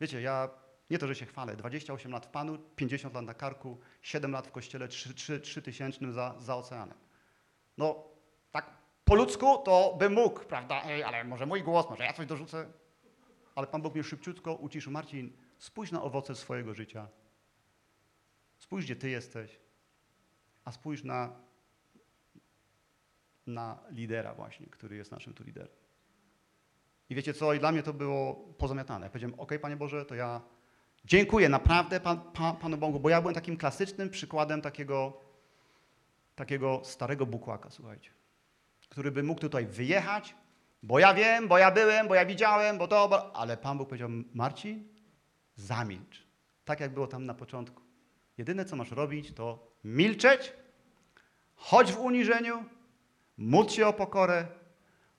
Wiecie, 0.00 0.20
ja 0.20 0.63
nie 0.90 0.98
to, 0.98 1.06
że 1.06 1.14
się 1.14 1.26
chwalę, 1.26 1.56
28 1.56 2.12
lat 2.12 2.26
w 2.26 2.28
Panu, 2.28 2.58
50 2.76 3.14
lat 3.14 3.24
na 3.24 3.34
karku, 3.34 3.78
7 4.02 4.32
lat 4.32 4.46
w 4.46 4.50
kościele, 4.50 4.88
3, 4.88 5.14
3, 5.14 5.40
3 5.40 5.62
tysięcznym 5.62 6.12
za, 6.12 6.34
za 6.38 6.56
oceanem. 6.56 6.98
No, 7.78 8.04
tak 8.52 8.70
po 9.04 9.14
ludzku 9.14 9.58
to 9.64 9.96
bym 9.98 10.12
mógł, 10.12 10.40
prawda? 10.40 10.82
Ej, 10.84 11.02
ale 11.02 11.24
może 11.24 11.46
mój 11.46 11.62
głos, 11.62 11.90
może 11.90 12.04
ja 12.04 12.12
coś 12.12 12.26
dorzucę. 12.26 12.72
Ale 13.54 13.66
Pan 13.66 13.82
Bóg 13.82 13.94
mnie 13.94 14.04
szybciutko 14.04 14.54
uciszył. 14.54 14.92
Marcin, 14.92 15.32
spójrz 15.58 15.92
na 15.92 16.02
owoce 16.02 16.34
swojego 16.34 16.74
życia. 16.74 17.08
Spójrz, 18.58 18.84
gdzie 18.84 18.96
Ty 18.96 19.10
jesteś. 19.10 19.60
A 20.64 20.72
spójrz 20.72 21.04
na, 21.04 21.32
na 23.46 23.78
lidera 23.90 24.34
właśnie, 24.34 24.66
który 24.66 24.96
jest 24.96 25.10
naszym 25.10 25.34
tu 25.34 25.44
liderem. 25.44 25.76
I 27.10 27.14
wiecie 27.14 27.34
co? 27.34 27.54
I 27.54 27.58
dla 27.58 27.72
mnie 27.72 27.82
to 27.82 27.92
było 27.92 28.34
pozamiatane. 28.34 29.10
Powiedziałem, 29.10 29.40
ok, 29.40 29.52
Panie 29.60 29.76
Boże, 29.76 30.04
to 30.04 30.14
ja 30.14 30.40
dziękuję 31.04 31.48
naprawdę 31.48 32.00
Pan, 32.00 32.20
Pan, 32.20 32.56
Panu 32.56 32.76
Bogu, 32.76 33.00
bo 33.00 33.08
ja 33.08 33.20
byłem 33.20 33.34
takim 33.34 33.56
klasycznym 33.56 34.10
przykładem 34.10 34.60
takiego, 34.62 35.20
takiego 36.34 36.80
starego 36.84 37.26
bukłaka, 37.26 37.70
słuchajcie, 37.70 38.10
który 38.88 39.10
by 39.10 39.22
mógł 39.22 39.40
tutaj 39.40 39.66
wyjechać, 39.66 40.34
bo 40.82 40.98
ja 40.98 41.14
wiem, 41.14 41.48
bo 41.48 41.58
ja 41.58 41.70
byłem, 41.70 42.08
bo 42.08 42.14
ja 42.14 42.26
widziałem, 42.26 42.78
bo 42.78 42.88
to, 42.88 43.08
bo... 43.08 43.36
ale 43.36 43.56
Pan 43.56 43.78
Bóg 43.78 43.88
powiedział, 43.88 44.08
Marcin, 44.34 44.88
zamilcz. 45.56 46.26
Tak 46.64 46.80
jak 46.80 46.94
było 46.94 47.06
tam 47.06 47.26
na 47.26 47.34
początku. 47.34 47.82
Jedyne, 48.38 48.64
co 48.64 48.76
masz 48.76 48.90
robić, 48.90 49.32
to 49.32 49.72
milczeć, 49.84 50.52
chodź 51.54 51.92
w 51.92 51.98
uniżeniu, 51.98 52.64
módl 53.36 53.70
się 53.70 53.86
o 53.86 53.92
pokorę, 53.92 54.46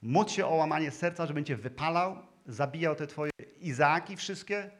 módl 0.02 0.32
się 0.32 0.46
o 0.46 0.56
łamanie 0.56 0.92
serca, 0.92 1.26
żebym 1.26 1.46
cię 1.46 1.56
wypalał, 1.56 2.18
zabijał 2.46 2.96
te 2.96 3.08
twoje 3.08 3.32
Izaaki 3.60 4.16
wszystkie, 4.16 4.72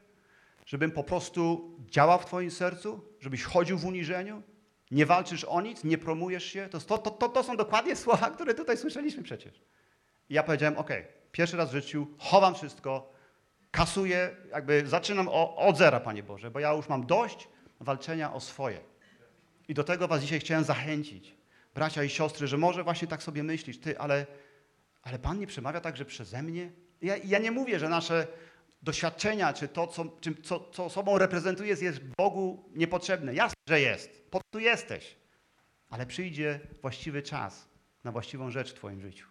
żebym 0.66 0.92
po 0.92 1.04
prostu 1.04 1.72
działał 1.90 2.20
w 2.20 2.26
twoim 2.26 2.52
sercu, 2.52 3.02
żebyś 3.20 3.44
chodził 3.44 3.78
w 3.78 3.86
uniżeniu, 3.86 4.44
nie 4.92 5.06
walczysz 5.06 5.44
o 5.44 5.62
nic, 5.62 5.84
nie 5.84 5.98
promujesz 5.98 6.44
się. 6.44 6.70
To, 6.70 6.80
to, 6.80 6.98
to, 6.98 7.30
to 7.30 7.44
są 7.44 7.58
dokładnie 7.58 7.96
słowa, 8.06 8.30
które 8.30 8.54
tutaj 8.54 8.78
słyszeliśmy 8.78 9.24
przecież. 9.24 9.62
I 10.30 10.34
ja 10.34 10.44
powiedziałem, 10.44 10.78
ok, 10.78 10.90
pierwszy 11.32 11.58
raz 11.58 11.70
w 11.70 11.74
życiu 11.74 12.08
chowam 12.18 12.56
wszystko, 12.56 13.14
kasuję, 13.72 14.36
jakby 14.52 14.88
zaczynam 14.88 15.28
o, 15.28 15.56
od 15.56 15.78
zera, 15.78 16.00
Panie 16.00 16.24
Boże, 16.24 16.52
bo 16.52 16.60
ja 16.60 16.74
już 16.74 16.90
mam 16.90 17.06
dość 17.06 17.48
walczenia 17.80 18.34
o 18.34 18.40
swoje. 18.40 18.80
I 19.68 19.74
do 19.74 19.84
tego 19.84 20.08
was 20.08 20.22
dzisiaj 20.22 20.40
chciałem 20.40 20.64
zachęcić, 20.64 21.36
bracia 21.76 22.04
i 22.04 22.10
siostry, 22.10 22.48
że 22.48 22.58
może 22.58 22.84
właśnie 22.84 23.08
tak 23.08 23.24
sobie 23.24 23.44
myślisz, 23.44 23.80
ty, 23.80 24.00
ale, 24.00 24.26
ale 25.02 25.20
Pan 25.20 25.40
nie 25.40 25.48
przemawia 25.48 25.82
także 25.82 26.06
przeze 26.06 26.44
mnie? 26.44 26.72
Ja, 27.02 27.16
ja 27.18 27.40
nie 27.40 27.52
mówię, 27.52 27.80
że 27.80 27.90
nasze 27.90 28.28
doświadczenia, 28.86 29.54
czy 29.54 29.68
to, 29.68 29.88
co, 29.88 30.06
czy, 30.22 30.36
co, 30.36 30.60
co 30.60 30.90
sobą 30.90 31.18
reprezentujesz, 31.18 31.82
jest 31.82 32.00
Bogu 32.18 32.70
niepotrzebne. 32.76 33.34
Jasne, 33.34 33.56
że 33.70 33.82
jest. 33.82 34.32
Po 34.32 34.42
tu 34.52 34.60
jesteś. 34.60 35.16
Ale 35.90 36.06
przyjdzie 36.06 36.60
właściwy 36.82 37.22
czas 37.24 37.68
na 38.04 38.12
właściwą 38.12 38.52
rzecz 38.52 38.72
w 38.72 38.74
Twoim 38.74 39.02
życiu. 39.02 39.28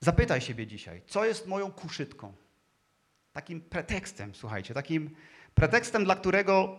Zapytaj 0.00 0.40
siebie 0.40 0.66
dzisiaj, 0.66 1.02
co 1.06 1.24
jest 1.24 1.46
moją 1.46 1.72
kuszytką? 1.72 2.32
Takim 3.32 3.60
pretekstem, 3.60 4.34
słuchajcie, 4.34 4.74
takim 4.74 5.16
pretekstem, 5.54 6.04
dla 6.04 6.16
którego, 6.16 6.78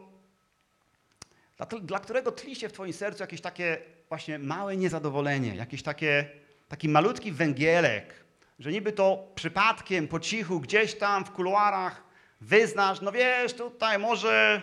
dla, 1.58 1.66
dla 1.66 2.00
którego 2.00 2.32
tli 2.32 2.56
się 2.56 2.70
w 2.70 2.74
Twoim 2.74 2.94
sercu 2.94 3.24
jakieś 3.24 3.42
takie 3.42 3.82
właśnie 4.10 4.40
małe 4.40 4.78
niezadowolenie, 4.78 5.56
jakiś 5.56 5.84
takie, 5.84 6.30
taki 6.68 6.90
malutki 6.90 7.32
węgielek, 7.32 8.29
że 8.60 8.72
niby 8.72 8.92
to 8.92 9.32
przypadkiem, 9.36 10.08
po 10.08 10.20
cichu, 10.20 10.60
gdzieś 10.60 10.96
tam 10.96 11.26
w 11.26 11.32
kuluarach 11.32 12.04
wyznasz, 12.42 13.02
no 13.02 13.12
wiesz, 13.12 13.54
tutaj 13.54 14.00
może, 14.00 14.62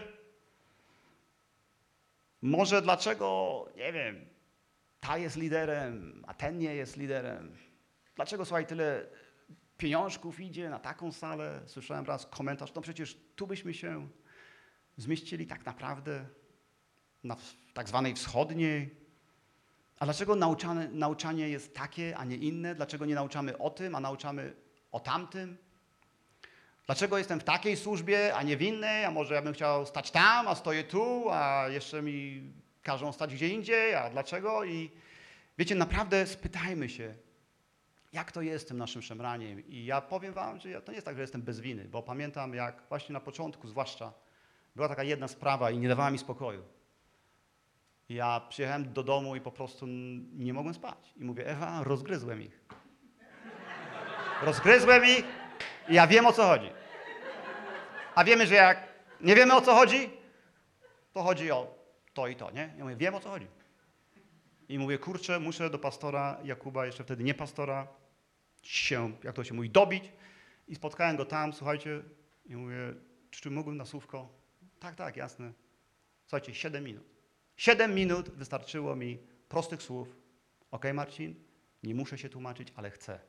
może 2.42 2.82
dlaczego, 2.82 3.68
nie 3.76 3.92
wiem, 3.92 4.26
ta 5.00 5.18
jest 5.18 5.36
liderem, 5.36 6.24
a 6.26 6.34
ten 6.34 6.58
nie 6.58 6.74
jest 6.74 6.96
liderem. 6.96 7.56
Dlaczego, 8.16 8.44
słuchaj, 8.44 8.66
tyle 8.66 9.06
pieniążków 9.78 10.40
idzie 10.40 10.70
na 10.70 10.78
taką 10.78 11.12
salę? 11.12 11.62
Słyszałem 11.66 12.04
raz 12.04 12.26
komentarz, 12.26 12.74
no 12.74 12.82
przecież 12.82 13.16
tu 13.36 13.46
byśmy 13.46 13.74
się 13.74 14.08
zmieścili 14.96 15.46
tak 15.46 15.66
naprawdę 15.66 16.26
na 17.24 17.36
tak 17.74 17.88
zwanej 17.88 18.14
wschodniej. 18.14 19.05
A 19.98 20.04
dlaczego 20.04 20.34
nauczanie 20.92 21.48
jest 21.48 21.74
takie, 21.74 22.16
a 22.16 22.24
nie 22.24 22.36
inne? 22.36 22.74
Dlaczego 22.74 23.06
nie 23.06 23.14
nauczamy 23.14 23.58
o 23.58 23.70
tym, 23.70 23.94
a 23.94 24.00
nauczamy 24.00 24.54
o 24.92 25.00
tamtym? 25.00 25.56
Dlaczego 26.86 27.18
jestem 27.18 27.40
w 27.40 27.44
takiej 27.44 27.76
służbie, 27.76 28.34
a 28.34 28.42
nie 28.42 28.56
w 28.56 28.62
innej? 28.62 29.04
A 29.04 29.10
może 29.10 29.34
ja 29.34 29.42
bym 29.42 29.54
chciał 29.54 29.86
stać 29.86 30.10
tam, 30.10 30.48
a 30.48 30.54
stoję 30.54 30.84
tu, 30.84 31.26
a 31.30 31.68
jeszcze 31.68 32.02
mi 32.02 32.42
każą 32.82 33.12
stać 33.12 33.34
gdzie 33.34 33.48
indziej? 33.48 33.94
A 33.94 34.10
dlaczego? 34.10 34.64
I 34.64 34.90
wiecie, 35.58 35.74
naprawdę 35.74 36.26
spytajmy 36.26 36.88
się, 36.88 37.14
jak 38.12 38.32
to 38.32 38.42
jest 38.42 38.68
tym 38.68 38.78
naszym 38.78 39.02
szemraniem. 39.02 39.68
I 39.68 39.84
ja 39.84 40.00
powiem 40.00 40.32
wam, 40.32 40.60
że 40.60 40.82
to 40.82 40.92
nie 40.92 40.96
jest 40.96 41.04
tak, 41.06 41.16
że 41.16 41.22
jestem 41.22 41.42
bez 41.42 41.60
winy, 41.60 41.84
bo 41.84 42.02
pamiętam 42.02 42.54
jak 42.54 42.82
właśnie 42.88 43.12
na 43.12 43.20
początku 43.20 43.68
zwłaszcza 43.68 44.12
była 44.76 44.88
taka 44.88 45.02
jedna 45.02 45.28
sprawa 45.28 45.70
i 45.70 45.78
nie 45.78 45.88
dawała 45.88 46.10
mi 46.10 46.18
spokoju. 46.18 46.62
Ja 48.08 48.40
przyjechałem 48.48 48.92
do 48.92 49.02
domu 49.02 49.36
i 49.36 49.40
po 49.40 49.52
prostu 49.52 49.86
nie 50.32 50.52
mogłem 50.52 50.74
spać. 50.74 51.12
I 51.16 51.24
mówię, 51.24 51.46
Ewa, 51.46 51.84
rozgryzłem 51.84 52.42
ich. 52.42 52.60
Rozgryzłem 54.42 55.04
ich 55.04 55.24
i 55.88 55.94
ja 55.94 56.06
wiem 56.06 56.26
o 56.26 56.32
co 56.32 56.42
chodzi. 56.42 56.70
A 58.14 58.24
wiemy, 58.24 58.46
że 58.46 58.54
jak 58.54 58.88
nie 59.20 59.34
wiemy 59.34 59.54
o 59.54 59.60
co 59.60 59.74
chodzi, 59.74 60.10
to 61.12 61.22
chodzi 61.22 61.50
o 61.50 61.74
to 62.14 62.28
i 62.28 62.36
to, 62.36 62.50
nie? 62.50 62.74
Ja 62.78 62.84
mówię, 62.84 62.96
wiem 62.96 63.14
o 63.14 63.20
co 63.20 63.30
chodzi. 63.30 63.46
I 64.68 64.78
mówię, 64.78 64.98
kurczę, 64.98 65.40
muszę 65.40 65.70
do 65.70 65.78
pastora 65.78 66.40
Jakuba, 66.44 66.86
jeszcze 66.86 67.04
wtedy 67.04 67.24
nie 67.24 67.34
pastora, 67.34 67.86
się, 68.62 69.12
jak 69.24 69.34
to 69.34 69.44
się 69.44 69.54
mówi, 69.54 69.70
dobić. 69.70 70.12
I 70.68 70.74
spotkałem 70.74 71.16
go 71.16 71.24
tam, 71.24 71.52
słuchajcie, 71.52 72.02
i 72.46 72.56
mówię, 72.56 72.94
czy 73.30 73.50
mógłbym 73.50 73.76
na 73.76 73.84
słówko? 73.84 74.28
Tak, 74.78 74.94
tak, 74.94 75.16
jasne. 75.16 75.52
Słuchajcie, 76.26 76.54
7 76.54 76.84
minut. 76.84 77.15
7 77.56 77.94
minut 77.94 78.30
wystarczyło 78.30 78.96
mi 78.96 79.18
prostych 79.48 79.82
słów. 79.82 80.16
Ok, 80.70 80.84
Marcin, 80.94 81.34
nie 81.82 81.94
muszę 81.94 82.18
się 82.18 82.28
tłumaczyć, 82.28 82.72
ale 82.76 82.90
chcę. 82.90 83.20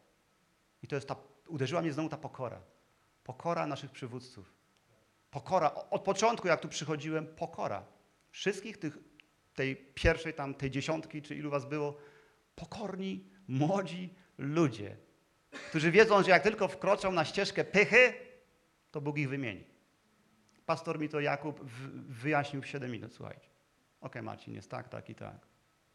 I 0.83 0.87
to 0.87 0.95
jest 0.95 1.07
ta, 1.07 1.15
uderzyła 1.47 1.81
mnie 1.81 1.93
znowu 1.93 2.09
ta 2.09 2.17
pokora. 2.17 2.61
Pokora 3.23 3.67
naszych 3.67 3.91
przywódców. 3.91 4.53
Pokora, 5.31 5.73
od 5.73 6.01
początku 6.03 6.47
jak 6.47 6.61
tu 6.61 6.69
przychodziłem, 6.69 7.27
pokora. 7.27 7.85
Wszystkich 8.31 8.77
tych, 8.77 8.97
tej 9.53 9.75
pierwszej 9.75 10.33
tam, 10.33 10.53
tej 10.53 10.71
dziesiątki, 10.71 11.21
czy 11.21 11.35
ilu 11.35 11.49
was 11.49 11.65
było, 11.65 11.97
pokorni, 12.55 13.29
młodzi 13.47 14.13
ludzie, 14.37 14.97
którzy 15.69 15.91
wiedzą, 15.91 16.23
że 16.23 16.29
jak 16.29 16.43
tylko 16.43 16.67
wkroczą 16.67 17.11
na 17.11 17.25
ścieżkę 17.25 17.63
pychy, 17.63 18.13
to 18.91 19.01
Bóg 19.01 19.17
ich 19.17 19.29
wymieni. 19.29 19.63
Pastor 20.65 20.99
mi 20.99 21.09
to 21.09 21.19
Jakub 21.19 21.63
wyjaśnił 22.09 22.61
w 22.61 22.67
7 22.67 22.91
minut, 22.91 23.13
słuchajcie. 23.13 23.56
Ok, 24.01 24.15
Marcin, 24.21 24.53
jest 24.53 24.71
tak, 24.71 24.89
tak 24.89 25.09
i 25.09 25.15
tak. 25.15 25.35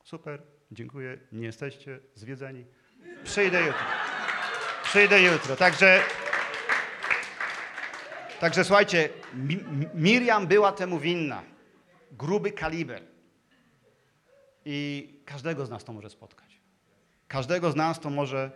Super, 0.04 0.42
dziękuję, 0.72 1.18
nie 1.32 1.46
jesteście 1.46 2.00
zwiedzeni. 2.14 2.64
Przyjdę 3.24 3.60
jutro. 3.60 3.84
Przyjdę 4.84 5.22
jutro. 5.22 5.56
Także, 5.56 6.00
także 8.40 8.64
słuchajcie, 8.64 9.08
Miriam 9.94 10.46
była 10.46 10.72
temu 10.72 10.98
winna. 10.98 11.42
Gruby 12.12 12.52
kaliber. 12.52 13.02
I 14.64 15.08
każdego 15.24 15.66
z 15.66 15.70
nas 15.70 15.84
to 15.84 15.92
może 15.92 16.10
spotkać. 16.10 16.60
Każdego 17.28 17.70
z 17.72 17.76
nas 17.76 18.00
to 18.00 18.10
może 18.10 18.50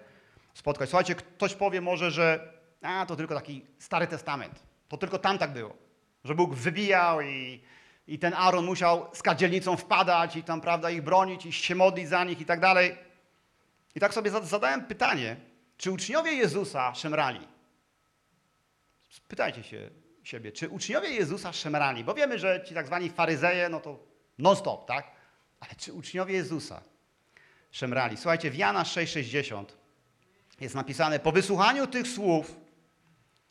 spotkać. 0.54 0.88
Słuchajcie, 0.90 1.14
ktoś 1.14 1.54
powie 1.54 1.80
może, 1.80 2.10
że 2.10 2.52
a, 2.82 3.06
to 3.06 3.16
tylko 3.16 3.34
taki 3.34 3.66
Stary 3.78 4.06
Testament. 4.06 4.62
To 4.88 4.96
tylko 4.96 5.18
tam 5.18 5.38
tak 5.38 5.52
było. 5.52 5.76
że 6.24 6.34
Bóg 6.34 6.54
wybijał 6.54 7.20
i, 7.20 7.62
i 8.08 8.18
ten 8.18 8.34
Aaron 8.34 8.64
musiał 8.64 9.06
z 9.12 9.22
kadzielnicą 9.22 9.76
wpadać 9.76 10.36
i 10.36 10.42
tam, 10.42 10.60
prawda, 10.60 10.90
ich 10.90 11.02
bronić 11.02 11.46
i 11.46 11.52
się 11.52 11.74
modlić 11.74 12.08
za 12.08 12.24
nich 12.24 12.40
i 12.40 12.44
tak 12.44 12.60
dalej. 12.60 12.96
I 13.94 14.00
tak 14.00 14.14
sobie 14.14 14.30
zad- 14.30 14.46
zadałem 14.46 14.84
pytanie, 14.84 15.36
czy 15.76 15.90
uczniowie 15.92 16.32
Jezusa 16.32 16.94
szemrali? 16.94 17.48
Spytajcie 19.10 19.62
się 19.62 19.90
siebie, 20.24 20.52
czy 20.52 20.68
uczniowie 20.68 21.08
Jezusa 21.08 21.52
szemrali? 21.52 22.04
Bo 22.04 22.14
wiemy, 22.14 22.38
że 22.38 22.64
ci 22.68 22.74
tak 22.74 22.86
zwani 22.86 23.10
faryzeje, 23.10 23.68
no 23.68 23.80
to 23.80 23.98
non-stop, 24.38 24.86
tak? 24.88 25.10
Ale 25.60 25.70
czy 25.78 25.92
uczniowie 25.92 26.34
Jezusa 26.34 26.82
szemrali? 27.70 28.16
Słuchajcie, 28.16 28.50
w 28.50 28.54
Jana 28.56 28.82
6,60 28.82 29.64
jest 30.60 30.74
napisane, 30.74 31.18
po 31.18 31.32
wysłuchaniu 31.32 31.86
tych 31.86 32.08
słów, 32.08 32.56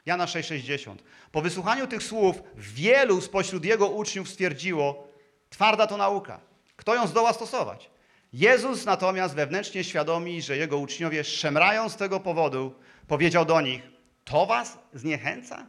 Jana 0.05 0.25
6,60, 0.25 0.95
po 1.31 1.41
wysłuchaniu 1.41 1.87
tych 1.87 2.03
słów 2.03 2.35
wielu 2.55 3.21
spośród 3.21 3.65
jego 3.65 3.87
uczniów 3.87 4.29
stwierdziło, 4.29 5.07
twarda 5.49 5.87
to 5.87 5.97
nauka, 5.97 6.39
kto 6.75 6.95
ją 6.95 7.07
zdoła 7.07 7.33
stosować? 7.33 7.89
Jezus 8.33 8.85
natomiast 8.85 9.35
wewnętrznie 9.35 9.83
świadomi, 9.83 10.41
że 10.41 10.57
jego 10.57 10.77
uczniowie 10.77 11.23
szemrają 11.23 11.89
z 11.89 11.95
tego 11.95 12.19
powodu, 12.19 12.75
powiedział 13.07 13.45
do 13.45 13.61
nich, 13.61 13.81
to 14.23 14.45
was 14.45 14.77
zniechęca? 14.93 15.67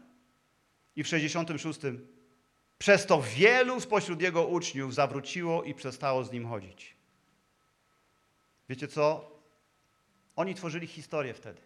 I 0.97 1.05
w 1.05 1.09
66 1.09 1.81
przez 2.79 3.07
to 3.07 3.23
wielu 3.23 3.81
spośród 3.81 4.23
jego 4.23 4.47
uczniów 4.47 4.95
zawróciło 4.95 5.63
i 5.63 5.75
przestało 5.75 6.25
z 6.25 6.33
nim 6.33 6.49
chodzić. 6.49 6.97
Wiecie 8.69 8.89
co? 8.89 9.31
Oni 10.37 10.55
tworzyli 10.55 10.87
historię 10.87 11.35
wtedy. 11.35 11.61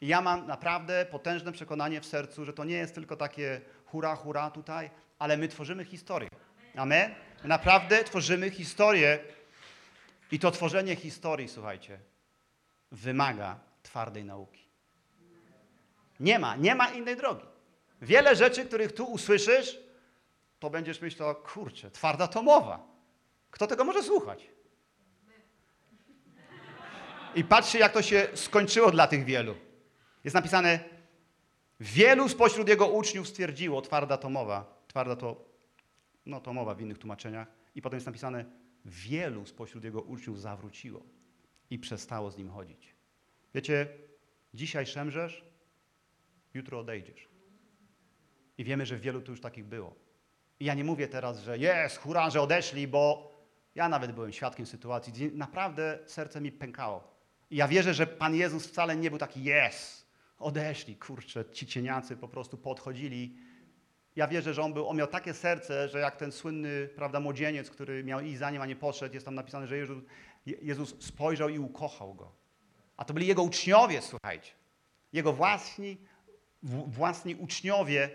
I 0.00 0.06
ja 0.06 0.20
mam 0.20 0.46
naprawdę 0.46 1.06
potężne 1.06 1.52
przekonanie 1.52 2.00
w 2.00 2.06
sercu, 2.06 2.44
że 2.44 2.52
to 2.52 2.64
nie 2.64 2.76
jest 2.76 2.94
tylko 2.94 3.16
takie 3.16 3.60
hura, 3.84 4.16
hura 4.16 4.50
tutaj, 4.50 4.90
ale 5.18 5.36
my 5.36 5.48
tworzymy 5.48 5.84
historię. 5.84 6.28
Amen? 6.76 7.14
My 7.42 7.48
naprawdę 7.48 8.04
tworzymy 8.04 8.50
historię 8.50 9.18
i 10.32 10.38
to 10.38 10.50
tworzenie 10.50 10.96
historii, 10.96 11.48
słuchajcie, 11.48 11.98
wymaga 12.92 13.58
twardej 13.82 14.24
nauki. 14.24 14.64
Nie 16.20 16.38
ma, 16.38 16.56
nie 16.56 16.74
ma 16.74 16.88
innej 16.88 17.16
drogi. 17.16 17.44
Wiele 18.02 18.36
rzeczy, 18.36 18.64
których 18.64 18.92
tu 18.92 19.04
usłyszysz, 19.04 19.78
to 20.58 20.70
będziesz 20.70 21.00
myślał, 21.00 21.34
kurczę, 21.34 21.90
twarda 21.90 22.26
to 22.28 22.42
mowa. 22.42 22.86
Kto 23.50 23.66
tego 23.66 23.84
może 23.84 24.02
słuchać? 24.02 24.46
I 27.34 27.44
patrzcie, 27.44 27.78
jak 27.78 27.92
to 27.92 28.02
się 28.02 28.28
skończyło 28.34 28.90
dla 28.90 29.06
tych 29.06 29.24
wielu. 29.24 29.69
Jest 30.24 30.34
napisane, 30.34 30.80
wielu 31.80 32.28
spośród 32.28 32.68
jego 32.68 32.86
uczniów 32.86 33.28
stwierdziło, 33.28 33.82
twarda 33.82 34.16
to 34.16 34.30
mowa, 34.30 34.84
twarda 34.88 35.16
to, 35.16 35.44
no 36.26 36.40
to 36.40 36.52
mowa 36.52 36.74
w 36.74 36.80
innych 36.80 36.98
tłumaczeniach. 36.98 37.48
I 37.74 37.82
potem 37.82 37.96
jest 37.96 38.06
napisane, 38.06 38.44
wielu 38.84 39.46
spośród 39.46 39.84
jego 39.84 40.02
uczniów 40.02 40.40
zawróciło 40.40 41.02
i 41.70 41.78
przestało 41.78 42.30
z 42.30 42.38
nim 42.38 42.50
chodzić. 42.50 42.94
Wiecie, 43.54 43.88
dzisiaj 44.54 44.86
szemrzesz, 44.86 45.44
jutro 46.54 46.78
odejdziesz. 46.78 47.28
I 48.58 48.64
wiemy, 48.64 48.86
że 48.86 48.96
wielu 48.96 49.20
tu 49.20 49.32
już 49.32 49.40
takich 49.40 49.64
było. 49.64 49.94
I 50.60 50.64
ja 50.64 50.74
nie 50.74 50.84
mówię 50.84 51.08
teraz, 51.08 51.42
że 51.42 51.58
jest, 51.58 51.96
hurra, 51.96 52.30
że 52.30 52.40
odeszli, 52.42 52.88
bo 52.88 53.32
ja 53.74 53.88
nawet 53.88 54.12
byłem 54.12 54.32
świadkiem 54.32 54.66
sytuacji, 54.66 55.12
gdzie 55.12 55.30
naprawdę 55.30 55.98
serce 56.06 56.40
mi 56.40 56.52
pękało. 56.52 57.14
I 57.50 57.56
ja 57.56 57.68
wierzę, 57.68 57.94
że 57.94 58.06
Pan 58.06 58.34
Jezus 58.34 58.66
wcale 58.66 58.96
nie 58.96 59.10
był 59.10 59.18
taki, 59.18 59.44
jest, 59.44 59.99
odeszli, 60.40 60.96
kurczę, 60.96 61.44
ci 61.52 61.66
cieniacy 61.66 62.16
po 62.16 62.28
prostu 62.28 62.58
podchodzili. 62.58 63.36
Ja 64.16 64.28
wierzę, 64.28 64.54
że 64.54 64.62
on, 64.62 64.72
był, 64.72 64.88
on 64.88 64.96
miał 64.96 65.06
takie 65.06 65.34
serce, 65.34 65.88
że 65.88 65.98
jak 65.98 66.16
ten 66.16 66.32
słynny 66.32 66.88
prawda, 66.96 67.20
młodzieniec, 67.20 67.70
który 67.70 68.04
miał 68.04 68.20
iść 68.20 68.38
za 68.38 68.50
nim, 68.50 68.62
a 68.62 68.66
nie 68.66 68.76
poszedł, 68.76 69.14
jest 69.14 69.24
tam 69.26 69.34
napisane, 69.34 69.66
że 69.66 69.76
Jezus, 69.76 70.02
Jezus 70.46 70.94
spojrzał 71.04 71.48
i 71.48 71.58
ukochał 71.58 72.14
go. 72.14 72.32
A 72.96 73.04
to 73.04 73.14
byli 73.14 73.26
jego 73.26 73.42
uczniowie, 73.42 74.02
słuchajcie. 74.02 74.50
Jego 75.12 75.32
własni, 75.32 75.96
w- 76.62 76.90
własni 76.94 77.34
uczniowie 77.34 78.10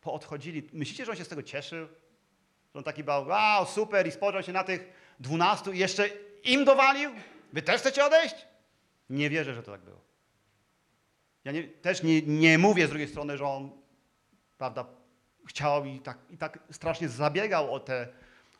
poodchodzili. 0.00 0.68
Myślicie, 0.72 1.04
że 1.04 1.10
on 1.10 1.16
się 1.18 1.24
z 1.24 1.28
tego 1.28 1.42
cieszył? 1.42 1.86
Że 2.74 2.78
on 2.78 2.84
taki 2.84 3.04
był, 3.04 3.14
wow, 3.26 3.66
super, 3.66 4.06
i 4.06 4.10
spojrzał 4.10 4.42
się 4.42 4.52
na 4.52 4.64
tych 4.64 4.92
dwunastu 5.20 5.72
i 5.72 5.78
jeszcze 5.78 6.08
im 6.44 6.64
dowalił? 6.64 7.10
Wy 7.52 7.62
też 7.62 7.80
chcecie 7.80 8.04
odejść? 8.04 8.34
Nie 9.10 9.30
wierzę, 9.30 9.54
że 9.54 9.62
to 9.62 9.72
tak 9.72 9.80
było. 9.80 10.09
Ja 11.44 11.52
nie, 11.52 11.62
też 11.62 12.02
nie, 12.02 12.22
nie 12.22 12.58
mówię 12.58 12.86
z 12.86 12.90
drugiej 12.90 13.08
strony, 13.08 13.38
że 13.38 13.44
on, 13.44 13.70
prawda, 14.58 14.86
chciał 15.46 15.84
i 15.84 16.00
tak, 16.00 16.18
i 16.30 16.36
tak 16.38 16.58
strasznie 16.70 17.08
zabiegał 17.08 17.74
o 17.74 17.80
tę 17.80 18.08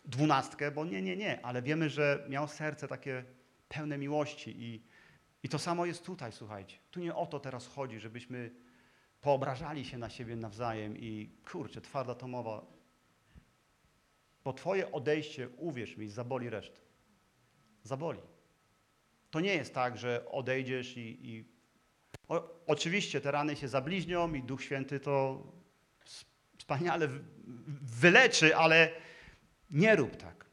dwunastkę, 0.05 0.71
bo 0.71 0.85
nie, 0.85 1.03
nie, 1.03 1.17
nie, 1.17 1.45
ale 1.45 1.63
wiemy, 1.63 1.91
że 1.91 2.27
miał 2.29 2.49
serce 2.49 2.89
takie 2.89 3.25
pełne 3.69 3.99
miłości 3.99 4.55
i, 4.59 4.83
i 5.43 5.49
to 5.49 5.59
samo 5.59 5.87
jest 5.87 6.05
tutaj, 6.05 6.33
słuchajcie. 6.33 6.77
Tu 6.91 7.01
nie 7.01 7.15
o 7.15 7.27
to 7.27 7.41
teraz 7.41 7.67
chodzi, 7.67 8.01
żebyśmy 8.01 8.51
poobrażali 9.21 9.85
się 9.85 9.99
na 9.99 10.11
siebie 10.11 10.37
nawzajem 10.37 10.97
i 10.99 11.31
kurczę, 11.53 11.81
twarda 11.81 12.15
to 12.15 12.29
mowa. 12.29 12.67
Bo 14.45 14.53
twoje 14.53 14.93
odejście, 14.93 15.49
uwierz 15.57 15.97
mi, 15.97 16.09
zaboli 16.09 16.51
resztę. 16.51 16.81
Zaboli. 17.83 18.21
To 19.31 19.41
nie 19.41 19.55
jest 19.55 19.75
tak, 19.75 19.99
że 19.99 20.27
odejdziesz 20.31 20.97
i... 20.97 21.19
i... 21.23 21.50
O, 22.31 22.51
oczywiście 22.67 23.21
te 23.21 23.31
rany 23.31 23.57
się 23.57 23.69
zabliźnią 23.69 24.35
i 24.35 24.43
Duch 24.43 24.63
Święty 24.63 25.01
to 25.01 25.43
wspaniale 26.59 27.09
wyleczy, 27.83 28.57
ale 28.57 28.91
nie 29.71 29.97
rób 29.97 30.17
tak. 30.17 30.45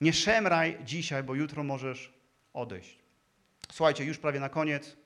Nie 0.00 0.12
szemraj 0.12 0.78
dzisiaj, 0.84 1.22
bo 1.22 1.34
jutro 1.34 1.64
możesz 1.64 2.12
odejść. 2.52 2.98
Słuchajcie, 3.72 4.04
już 4.04 4.18
prawie 4.18 4.40
na 4.40 4.48
koniec. 4.48 4.96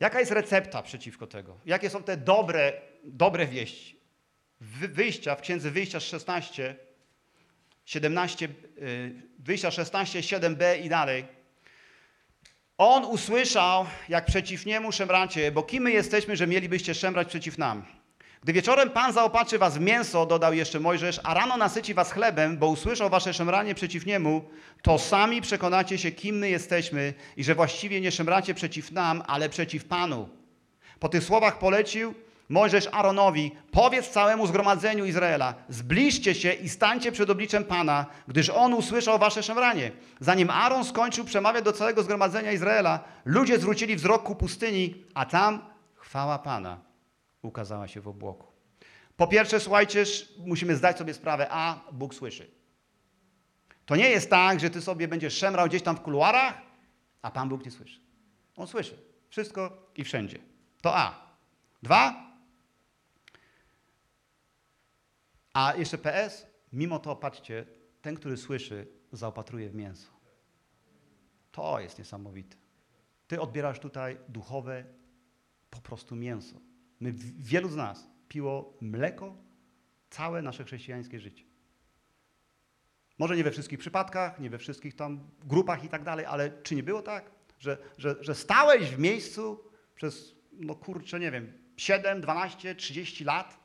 Jaka 0.00 0.20
jest 0.20 0.32
recepta 0.32 0.82
przeciwko 0.82 1.26
tego? 1.26 1.58
Jakie 1.66 1.90
są 1.90 2.02
te 2.02 2.16
dobre, 2.16 2.72
dobre 3.04 3.46
wieści? 3.46 4.00
Wy- 4.60 4.88
Wyjścia 4.88 5.34
w 5.36 5.40
księdze 5.40 5.70
Wyjścia 5.70 6.00
16, 6.00 6.76
17, 7.84 8.48
y, 8.78 9.22
Wyjścia 9.38 9.70
16, 9.70 10.20
7b 10.20 10.84
i 10.84 10.88
dalej. 10.88 11.24
On 12.78 13.04
usłyszał, 13.04 13.86
jak 14.08 14.24
przeciw 14.24 14.66
niemu 14.66 14.92
szemracie, 14.92 15.52
bo 15.52 15.62
kim 15.62 15.82
my 15.82 15.92
jesteśmy, 15.92 16.36
że 16.36 16.46
mielibyście 16.46 16.94
szemrać 16.94 17.28
przeciw 17.28 17.58
nam? 17.58 17.84
Gdy 18.42 18.52
wieczorem 18.52 18.90
Pan 18.90 19.12
zaopatrzy 19.12 19.58
was 19.58 19.78
w 19.78 19.80
mięso, 19.80 20.26
dodał 20.26 20.54
jeszcze 20.54 20.80
Mojżesz, 20.80 21.20
a 21.24 21.34
rano 21.34 21.56
nasyci 21.56 21.94
was 21.94 22.12
chlebem, 22.12 22.58
bo 22.58 22.66
usłyszał 22.66 23.10
wasze 23.10 23.34
szemranie 23.34 23.74
przeciw 23.74 24.06
niemu, 24.06 24.44
to 24.82 24.98
sami 24.98 25.40
przekonacie 25.40 25.98
się, 25.98 26.10
kim 26.10 26.38
my 26.38 26.50
jesteśmy 26.50 27.14
i 27.36 27.44
że 27.44 27.54
właściwie 27.54 28.00
nie 28.00 28.10
szemracie 28.10 28.54
przeciw 28.54 28.92
nam, 28.92 29.22
ale 29.26 29.48
przeciw 29.48 29.84
Panu. 29.84 30.28
Po 30.98 31.08
tych 31.08 31.24
słowach 31.24 31.58
polecił 31.58 32.14
Mojżesz 32.52 32.88
Aaronowi, 32.92 33.52
powiedz 33.70 34.08
całemu 34.08 34.46
zgromadzeniu 34.46 35.04
Izraela, 35.04 35.54
zbliżcie 35.68 36.34
się 36.34 36.52
i 36.52 36.68
stańcie 36.68 37.12
przed 37.12 37.30
obliczem 37.30 37.64
Pana, 37.64 38.06
gdyż 38.28 38.50
On 38.50 38.74
usłyszał 38.74 39.18
wasze 39.18 39.42
szemranie. 39.42 39.92
Zanim 40.20 40.50
Aaron 40.50 40.84
skończył 40.84 41.24
przemawiać 41.24 41.64
do 41.64 41.72
całego 41.72 42.02
zgromadzenia 42.02 42.52
Izraela, 42.52 43.04
ludzie 43.24 43.58
zwrócili 43.58 43.96
wzrok 43.96 44.22
ku 44.22 44.34
pustyni, 44.36 45.04
a 45.14 45.24
tam 45.26 45.64
chwała 45.94 46.38
Pana 46.38 46.80
ukazała 47.42 47.88
się 47.88 48.00
w 48.00 48.08
obłoku. 48.08 48.46
Po 49.16 49.26
pierwsze, 49.26 49.60
słuchajcie, 49.60 50.04
musimy 50.38 50.76
zdać 50.76 50.98
sobie 50.98 51.14
sprawę, 51.14 51.46
a 51.50 51.80
Bóg 51.92 52.14
słyszy. 52.14 52.50
To 53.86 53.96
nie 53.96 54.10
jest 54.10 54.30
tak, 54.30 54.60
że 54.60 54.70
ty 54.70 54.80
sobie 54.80 55.08
będziesz 55.08 55.38
szemrał 55.38 55.66
gdzieś 55.66 55.82
tam 55.82 55.96
w 55.96 56.00
kuluarach, 56.00 56.54
a 57.22 57.30
Pan 57.30 57.48
Bóg 57.48 57.64
nie 57.64 57.70
słyszy. 57.70 58.00
On 58.56 58.66
słyszy. 58.66 58.98
Wszystko 59.28 59.86
i 59.96 60.04
wszędzie. 60.04 60.38
To 60.82 60.96
A. 60.96 61.14
Dwa. 61.82 62.31
A 65.52 65.74
jeszcze 65.74 65.98
PS. 65.98 66.46
Mimo 66.72 66.98
to, 66.98 67.16
patrzcie, 67.16 67.66
ten, 68.02 68.16
który 68.16 68.36
słyszy, 68.36 68.86
zaopatruje 69.12 69.70
w 69.70 69.74
mięso. 69.74 70.10
To 71.52 71.80
jest 71.80 71.98
niesamowite. 71.98 72.56
Ty 73.26 73.40
odbierasz 73.40 73.78
tutaj 73.78 74.18
duchowe 74.28 74.84
po 75.70 75.80
prostu 75.80 76.16
mięso. 76.16 76.60
My, 77.00 77.12
wielu 77.38 77.68
z 77.68 77.76
nas 77.76 78.08
piło 78.28 78.76
mleko 78.80 79.36
całe 80.10 80.42
nasze 80.42 80.64
chrześcijańskie 80.64 81.20
życie. 81.20 81.44
Może 83.18 83.36
nie 83.36 83.44
we 83.44 83.50
wszystkich 83.50 83.78
przypadkach, 83.78 84.40
nie 84.40 84.50
we 84.50 84.58
wszystkich 84.58 84.96
tam 84.96 85.30
grupach 85.44 85.84
i 85.84 85.88
tak 85.88 86.02
dalej, 86.04 86.26
ale 86.26 86.62
czy 86.62 86.74
nie 86.74 86.82
było 86.82 87.02
tak, 87.02 87.30
że, 87.58 87.78
że, 87.98 88.16
że 88.20 88.34
stałeś 88.34 88.90
w 88.90 88.98
miejscu 88.98 89.64
przez, 89.94 90.34
no 90.52 90.74
kurczę, 90.74 91.20
nie 91.20 91.30
wiem, 91.30 91.52
7, 91.76 92.20
12, 92.20 92.74
30 92.74 93.24
lat 93.24 93.61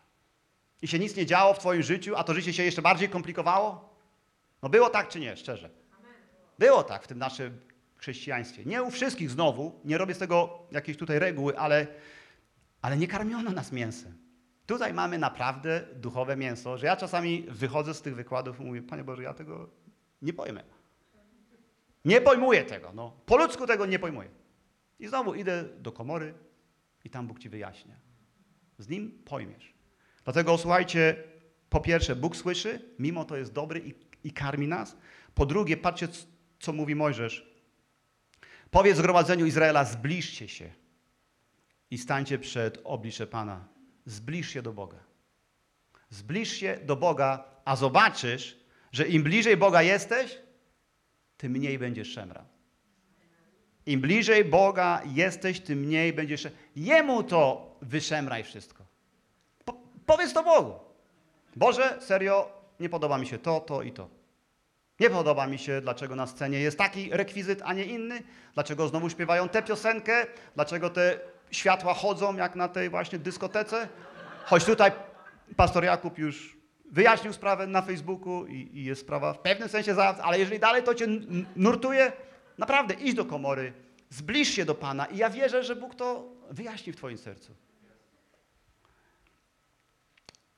i 0.82 0.88
się 0.88 1.00
nic 1.00 1.16
nie 1.16 1.26
działo 1.26 1.54
w 1.54 1.60
twoim 1.60 1.84
życiu, 1.84 2.16
a 2.16 2.24
to 2.24 2.34
życie 2.34 2.54
się 2.54 2.64
jeszcze 2.64 2.82
bardziej 2.82 3.10
komplikowało? 3.10 3.98
No 4.62 4.70
było 4.70 4.90
tak 4.90 5.10
czy 5.10 5.20
nie, 5.20 5.38
szczerze? 5.38 5.70
Było 6.60 6.84
tak 6.84 7.04
w 7.04 7.08
tym 7.08 7.18
naszym 7.18 7.60
chrześcijaństwie. 7.98 8.66
Nie 8.66 8.84
u 8.84 8.92
wszystkich 8.92 9.30
znowu, 9.30 9.82
nie 9.86 9.98
robię 9.98 10.14
z 10.14 10.18
tego 10.18 10.60
jakiejś 10.72 10.98
tutaj 10.98 11.20
reguły, 11.20 11.58
ale, 11.58 11.88
ale 12.82 12.98
nie 12.98 13.08
karmiono 13.08 13.52
nas 13.52 13.72
mięsem. 13.72 14.18
Tutaj 14.66 14.94
mamy 14.94 15.18
naprawdę 15.18 15.88
duchowe 15.96 16.38
mięso, 16.38 16.78
że 16.78 16.86
ja 16.86 16.96
czasami 16.96 17.46
wychodzę 17.50 17.94
z 17.94 18.02
tych 18.02 18.16
wykładów 18.16 18.60
i 18.60 18.64
mówię, 18.64 18.82
Panie 18.82 19.04
Boże, 19.04 19.24
ja 19.24 19.34
tego 19.34 19.70
nie 20.22 20.34
pojmę. 20.34 20.64
Nie 22.06 22.22
pojmuję 22.22 22.64
tego, 22.64 22.92
no. 22.94 23.18
Po 23.26 23.38
ludzku 23.38 23.68
tego 23.68 23.86
nie 23.86 24.00
pojmuję. 24.00 24.30
I 25.00 25.08
znowu 25.08 25.34
idę 25.34 25.64
do 25.64 25.92
komory 25.92 26.34
i 27.04 27.10
tam 27.10 27.28
Bóg 27.28 27.40
ci 27.40 27.50
wyjaśnia. 27.50 27.96
Z 28.78 28.90
Nim 28.90 29.22
pojmiesz. 29.26 29.77
Dlatego 30.28 30.58
słuchajcie, 30.58 31.24
po 31.70 31.80
pierwsze, 31.80 32.16
Bóg 32.16 32.36
słyszy, 32.36 32.82
mimo 33.00 33.26
to 33.26 33.38
jest 33.38 33.54
dobry 33.54 33.80
i, 33.80 33.94
i 34.28 34.32
karmi 34.32 34.68
nas. 34.68 34.98
Po 35.36 35.46
drugie, 35.46 35.78
patrzcie, 35.78 36.08
co 36.60 36.74
mówi 36.74 36.96
Mojżesz. 36.96 37.60
Powiedz 38.72 38.98
zgromadzeniu 38.98 39.46
Izraela, 39.46 39.86
zbliżcie 39.86 40.48
się 40.48 40.74
i 41.92 41.98
stańcie 41.98 42.40
przed 42.40 42.80
oblicze 42.84 43.28
Pana. 43.28 43.68
Zbliż 44.06 44.50
się 44.50 44.62
do 44.62 44.74
Boga. 44.74 44.98
Zbliż 46.10 46.52
się 46.52 46.80
do 46.86 46.96
Boga, 46.96 47.44
a 47.66 47.76
zobaczysz, 47.76 48.58
że 48.92 49.08
im 49.08 49.24
bliżej 49.24 49.58
Boga 49.58 49.82
jesteś, 49.82 50.38
tym 51.38 51.52
mniej 51.52 51.80
będziesz 51.80 52.14
szemrał. 52.14 52.46
Im 53.86 54.02
bliżej 54.02 54.46
Boga 54.46 55.02
jesteś, 55.06 55.60
tym 55.60 55.80
mniej 55.80 56.14
będziesz. 56.14 56.48
Jemu 56.76 57.24
to 57.24 57.76
wyszemraj 57.82 58.44
wszystko. 58.44 58.87
Po, 60.08 60.14
powiedz 60.14 60.34
to 60.34 60.44
Bogu. 60.44 60.74
Boże, 61.56 61.98
serio, 62.02 62.50
nie 62.80 62.90
podoba 62.90 63.18
mi 63.18 63.28
się 63.28 63.38
to, 63.38 63.60
to 63.60 63.82
i 63.82 63.92
to. 63.92 64.10
Nie 65.00 65.10
podoba 65.10 65.48
mi 65.48 65.58
się, 65.58 65.82
dlaczego 65.82 66.16
na 66.16 66.28
scenie 66.28 66.60
jest 66.60 66.78
taki 66.78 67.10
rekwizyt, 67.12 67.62
a 67.66 67.74
nie 67.74 67.86
inny. 67.86 68.24
Dlaczego 68.54 68.88
znowu 68.88 69.10
śpiewają 69.10 69.50
tę 69.50 69.64
piosenkę. 69.64 70.26
Dlaczego 70.56 70.90
te 70.90 71.20
światła 71.52 71.94
chodzą 71.94 72.36
jak 72.36 72.56
na 72.56 72.68
tej 72.68 72.90
właśnie 72.90 73.20
dyskotece. 73.20 73.88
Choć 74.46 74.66
tutaj 74.66 74.92
pastor 75.56 75.84
Jakub 75.84 76.18
już 76.18 76.58
wyjaśnił 76.92 77.34
sprawę 77.34 77.68
na 77.68 77.82
Facebooku 77.82 78.46
i, 78.46 78.70
i 78.74 78.84
jest 78.84 79.02
sprawa 79.02 79.34
w 79.34 79.40
pewnym 79.40 79.70
sensie 79.70 79.94
za, 79.94 80.16
ale 80.22 80.40
jeżeli 80.40 80.60
dalej 80.60 80.84
to 80.84 80.96
cię 80.96 81.08
nurtuje, 81.56 82.12
naprawdę 82.58 82.94
idź 82.94 83.14
do 83.14 83.26
komory, 83.26 83.74
zbliż 84.10 84.50
się 84.50 84.66
do 84.66 84.76
Pana 84.76 85.06
i 85.06 85.18
ja 85.18 85.30
wierzę, 85.30 85.64
że 85.64 85.76
Bóg 85.76 85.96
to 85.96 86.26
wyjaśni 86.50 86.94
w 86.94 86.96
twoim 86.96 87.18
sercu. 87.18 87.67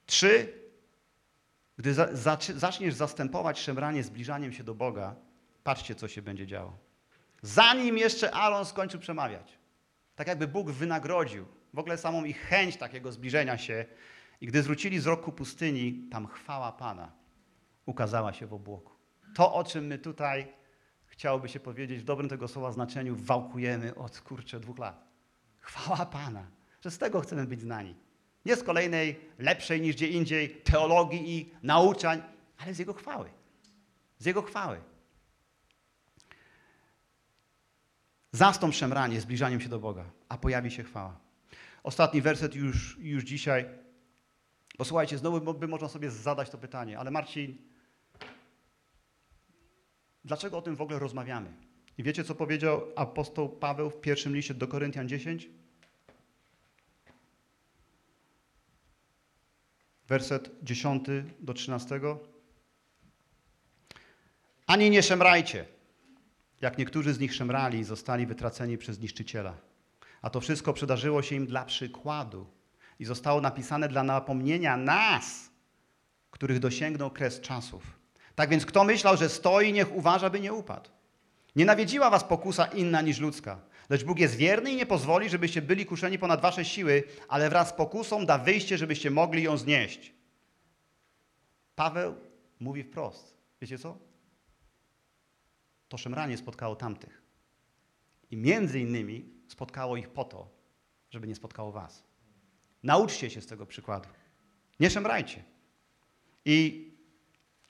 Trzy, 0.10 0.53
gdy 1.78 1.93
za, 1.93 2.07
zaczy- 2.14 2.57
zaczniesz 2.60 2.93
zastępować 2.93 3.60
szemranie 3.60 4.03
zbliżaniem 4.03 4.53
się 4.53 4.64
do 4.64 4.76
Boga, 4.76 5.16
patrzcie, 5.64 5.95
co 5.95 6.07
się 6.07 6.22
będzie 6.22 6.47
działo. 6.47 6.78
Zanim 7.41 7.97
jeszcze 7.97 8.32
Aaron 8.32 8.66
skończył 8.66 8.99
przemawiać, 8.99 9.57
tak 10.16 10.28
jakby 10.28 10.47
Bóg 10.47 10.72
wynagrodził 10.72 11.45
w 11.74 11.80
ogóle 11.80 11.97
samą 11.97 12.24
ich 12.24 12.41
chęć 12.41 12.78
takiego 12.78 13.12
zbliżenia 13.12 13.57
się, 13.57 13.86
i 14.41 14.47
gdy 14.47 14.64
zwrócili 14.64 14.99
wzrok 14.99 15.22
ku 15.22 15.32
pustyni, 15.32 16.07
tam 16.12 16.28
chwała 16.28 16.72
Pana 16.72 17.12
ukazała 17.86 18.34
się 18.34 18.47
w 18.47 18.53
obłoku. 18.53 18.93
To, 19.36 19.53
o 19.53 19.64
czym 19.64 19.86
my 19.86 19.97
tutaj 19.97 20.53
chciałoby 21.05 21.49
się 21.49 21.60
powiedzieć 21.60 21.99
w 21.99 22.03
dobrym 22.03 22.30
tego 22.30 22.47
słowa 22.47 22.72
znaczeniu, 22.72 23.16
wałkujemy 23.16 23.95
od 23.95 24.22
kurczę 24.22 24.60
dwóch 24.60 24.78
lat. 24.78 25.07
Chwała 25.60 26.05
Pana, 26.05 26.47
że 26.82 26.91
z 26.91 26.97
tego 26.97 27.22
chcemy 27.22 27.45
być 27.45 27.62
znani. 27.62 28.09
Nie 28.46 28.56
z 28.56 28.64
kolejnej, 28.64 29.20
lepszej 29.40 29.82
niż 29.82 29.96
gdzie 29.96 30.08
indziej 30.08 30.50
teologii 30.50 31.38
i 31.38 31.52
nauczań, 31.64 32.22
ale 32.58 32.74
z 32.74 32.80
Jego 32.80 32.94
chwały. 32.94 33.30
Z 34.18 34.26
Jego 34.26 34.42
chwały. 34.42 34.82
Zastąp 38.32 38.76
szemranie 38.76 39.22
zbliżaniem 39.22 39.62
się 39.62 39.70
do 39.70 39.80
Boga, 39.80 40.06
a 40.30 40.38
pojawi 40.38 40.72
się 40.72 40.84
chwała. 40.84 41.20
Ostatni 41.84 42.22
werset 42.22 42.56
już, 42.56 42.98
już 43.00 43.24
dzisiaj. 43.24 43.66
Posłuchajcie, 44.78 45.18
znowu 45.18 45.54
by 45.54 45.68
można 45.68 45.88
sobie 45.88 46.12
zadać 46.12 46.50
to 46.50 46.58
pytanie, 46.58 47.00
ale 47.00 47.12
Marcin, 47.12 47.58
dlaczego 50.26 50.58
o 50.58 50.62
tym 50.62 50.76
w 50.76 50.82
ogóle 50.82 51.00
rozmawiamy? 51.00 51.54
I 51.98 52.04
wiecie, 52.04 52.24
co 52.24 52.36
powiedział 52.36 52.82
apostoł 52.96 53.50
Paweł 53.50 53.90
w 53.90 54.02
pierwszym 54.02 54.36
liście 54.36 54.54
do 54.54 54.68
Koryntian 54.68 55.10
10? 55.10 55.50
Werset 60.10 60.49
10 60.64 61.05
do 61.39 61.53
13. 61.53 61.99
Ani 64.68 64.89
nie 64.89 65.03
szemrajcie, 65.03 65.66
jak 66.62 66.78
niektórzy 66.78 67.14
z 67.14 67.20
nich 67.20 67.34
szemrali 67.34 67.80
i 67.80 67.84
zostali 67.84 68.26
wytraceni 68.26 68.78
przez 68.78 68.99
niszczyciela. 68.99 69.53
A 70.22 70.30
to 70.30 70.41
wszystko 70.41 70.74
przydarzyło 70.74 71.22
się 71.22 71.36
im 71.36 71.45
dla 71.47 71.66
przykładu 71.66 72.45
i 72.99 73.05
zostało 73.05 73.41
napisane 73.41 73.88
dla 73.88 74.03
napomnienia 74.03 74.78
nas, 74.78 75.49
których 76.32 76.60
dosięgnął 76.60 77.12
kres 77.12 77.41
czasów. 77.41 77.99
Tak 78.36 78.49
więc 78.49 78.66
kto 78.66 78.84
myślał, 78.84 79.18
że 79.18 79.30
stoi, 79.30 79.74
niech 79.74 79.95
uważa, 79.95 80.30
by 80.30 80.39
nie 80.39 80.53
upadł. 80.53 80.89
Nie 81.55 81.66
nawiedziła 81.66 82.10
was 82.10 82.24
pokusa 82.24 82.66
inna 82.66 83.01
niż 83.01 83.20
ludzka, 83.20 83.60
lecz 83.90 84.04
Bóg 84.04 84.20
jest 84.20 84.36
wierny 84.36 84.72
i 84.72 84.76
nie 84.76 84.86
pozwoli, 84.86 85.30
żebyście 85.30 85.62
byli 85.62 85.86
kuszeni 85.86 86.20
ponad 86.20 86.42
wasze 86.42 86.66
siły, 86.66 87.04
ale 87.28 87.50
wraz 87.50 87.70
z 87.70 87.74
pokusą 87.74 88.26
da 88.26 88.38
wyjście, 88.38 88.78
żebyście 88.78 89.12
mogli 89.12 89.44
ją 89.44 89.58
znieść. 89.58 90.14
Paweł 91.76 92.16
mówi 92.60 92.84
wprost. 92.84 93.38
Wiecie 93.62 93.78
co? 93.78 93.98
To 95.90 95.98
szemranie 95.98 96.38
spotkało 96.38 96.76
tamtych. 96.76 97.22
I 98.32 98.38
między 98.38 98.80
innymi 98.80 99.34
spotkało 99.48 99.98
ich 99.98 100.10
po 100.10 100.24
to, 100.24 100.50
żeby 101.10 101.28
nie 101.28 101.36
spotkało 101.36 101.72
was. 101.72 102.04
Nauczcie 102.84 103.30
się 103.30 103.42
z 103.42 103.48
tego 103.48 103.66
przykładu. 103.66 104.10
Nie 104.80 104.90
szemrajcie. 104.90 105.44
I, 106.46 106.90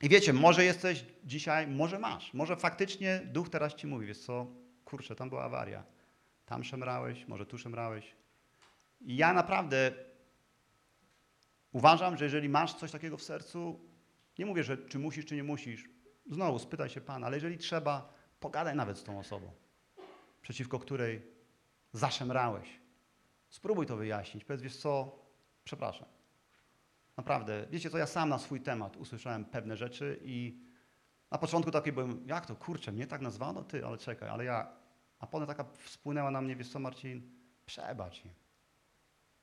I 0.01 0.09
wiecie, 0.09 0.33
może 0.33 0.65
jesteś 0.65 1.05
dzisiaj, 1.23 1.67
może 1.67 1.99
masz, 1.99 2.33
może 2.33 2.55
faktycznie 2.55 3.21
duch 3.25 3.49
teraz 3.49 3.75
ci 3.75 3.87
mówi, 3.87 4.07
wiesz 4.07 4.19
co, 4.19 4.47
kurczę, 4.85 5.15
tam 5.15 5.29
była 5.29 5.43
awaria. 5.43 5.83
Tam 6.49 6.63
szemrałeś, 6.63 7.27
może 7.27 7.45
tu 7.45 7.57
szemrałeś. 7.57 8.15
I 9.01 9.17
ja 9.17 9.33
naprawdę 9.33 9.91
uważam, 11.71 12.17
że 12.17 12.25
jeżeli 12.25 12.49
masz 12.49 12.73
coś 12.73 12.91
takiego 12.91 13.17
w 13.17 13.23
sercu, 13.23 13.79
nie 14.39 14.45
mówię, 14.45 14.63
że 14.63 14.77
czy 14.77 14.99
musisz, 14.99 15.25
czy 15.25 15.35
nie 15.35 15.43
musisz. 15.43 15.89
Znowu 16.31 16.59
spytaj 16.59 16.89
się 16.89 17.01
Pana, 17.01 17.27
ale 17.27 17.37
jeżeli 17.37 17.57
trzeba, 17.57 18.13
pogadaj 18.39 18.75
nawet 18.75 18.97
z 18.97 19.03
tą 19.03 19.19
osobą, 19.19 19.51
przeciwko 20.41 20.79
której 20.79 21.21
zaszemrałeś. 21.93 22.79
Spróbuj 23.49 23.85
to 23.85 23.97
wyjaśnić. 23.97 24.45
Powiedz, 24.45 24.61
wiesz 24.61 24.77
co, 24.77 25.19
przepraszam. 25.63 26.07
Naprawdę, 27.17 27.67
wiecie 27.69 27.89
co, 27.89 27.97
ja 27.97 28.07
sam 28.07 28.29
na 28.29 28.39
swój 28.39 28.61
temat 28.61 28.97
usłyszałem 28.97 29.45
pewne 29.45 29.77
rzeczy 29.77 30.19
i 30.23 30.63
na 31.31 31.37
początku 31.37 31.71
taki 31.71 31.91
byłem, 31.91 32.27
jak 32.27 32.45
to, 32.45 32.55
kurczę, 32.55 32.91
mnie 32.91 33.07
tak 33.07 33.21
nazwano? 33.21 33.63
Ty, 33.63 33.85
ale 33.85 33.97
czekaj, 33.97 34.29
ale 34.29 34.45
ja... 34.45 34.78
A 35.19 35.27
potem 35.27 35.47
taka 35.47 35.65
wspłynęła 35.77 36.31
na 36.31 36.41
mnie, 36.41 36.55
wiesz 36.55 36.69
co, 36.69 36.79
Marcin, 36.79 37.21
przebacz 37.65 38.25
im. 38.25 38.31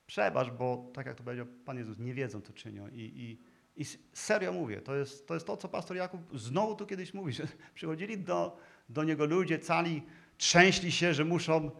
Przebacz, 0.07 0.51
bo 0.51 0.91
tak 0.95 1.07
jak 1.07 1.17
to 1.17 1.25
powiedział 1.25 1.47
Pan 1.65 1.79
Jezus, 1.79 1.99
nie 1.99 2.15
wiedzą, 2.15 2.41
co 2.41 2.53
czynią. 2.53 2.89
I, 2.89 3.01
i, 3.01 3.39
i 3.83 3.85
serio 4.13 4.53
mówię, 4.53 4.81
to 4.81 4.95
jest, 4.95 5.29
to 5.29 5.35
jest 5.35 5.47
to, 5.47 5.57
co 5.57 5.69
pastor 5.69 5.97
Jakub 5.97 6.39
znowu 6.39 6.77
tu 6.77 6.87
kiedyś 6.87 7.15
mówi, 7.15 7.33
że 7.33 7.47
przychodzili 7.75 8.19
do, 8.19 8.59
do 8.89 9.05
niego 9.05 9.27
ludzie, 9.27 9.59
cali, 9.59 10.03
trzęśli 10.37 10.93
się, 10.93 11.15
że 11.15 11.25
muszą 11.25 11.71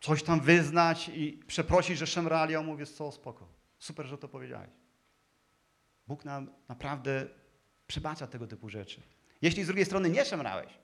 coś 0.00 0.22
tam 0.22 0.40
wyznać 0.40 1.10
i 1.14 1.40
przeprosić, 1.46 1.98
że 1.98 2.06
szemrali, 2.06 2.54
a 2.54 2.60
on 2.60 2.66
mówi, 2.66 2.86
co, 2.86 3.12
spoko. 3.12 3.48
Super, 3.78 4.06
że 4.06 4.18
to 4.18 4.28
powiedziałeś. 4.28 4.70
Bóg 6.06 6.24
nam 6.24 6.50
naprawdę 6.68 7.26
przebacza 7.86 8.26
tego 8.26 8.46
typu 8.46 8.68
rzeczy. 8.68 9.02
Jeśli 9.42 9.64
z 9.64 9.66
drugiej 9.66 9.84
strony 9.84 10.10
nie 10.10 10.24
szemrałeś, 10.24 10.78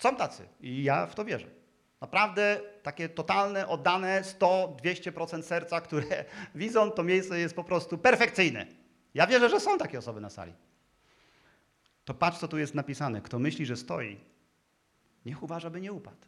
są 0.00 0.16
tacy 0.16 0.48
i 0.60 0.84
ja 0.84 1.06
w 1.06 1.14
to 1.14 1.24
wierzę. 1.24 1.63
Naprawdę 2.04 2.60
takie 2.82 3.08
totalne, 3.08 3.68
oddane 3.68 4.22
100-200% 4.22 5.42
serca, 5.42 5.80
które 5.80 6.24
widzą, 6.54 6.90
to 6.90 7.02
miejsce 7.04 7.38
jest 7.38 7.56
po 7.56 7.64
prostu 7.64 7.98
perfekcyjne. 7.98 8.66
Ja 9.14 9.26
wierzę, 9.26 9.48
że 9.48 9.60
są 9.60 9.78
takie 9.78 9.98
osoby 9.98 10.20
na 10.20 10.30
sali. 10.30 10.52
To 12.04 12.14
patrz, 12.14 12.38
co 12.38 12.48
tu 12.48 12.58
jest 12.58 12.74
napisane. 12.74 13.20
Kto 13.20 13.38
myśli, 13.38 13.66
że 13.66 13.76
stoi, 13.76 14.20
niech 15.26 15.42
uważa, 15.42 15.70
by 15.70 15.80
nie 15.80 15.92
upadł. 15.92 16.26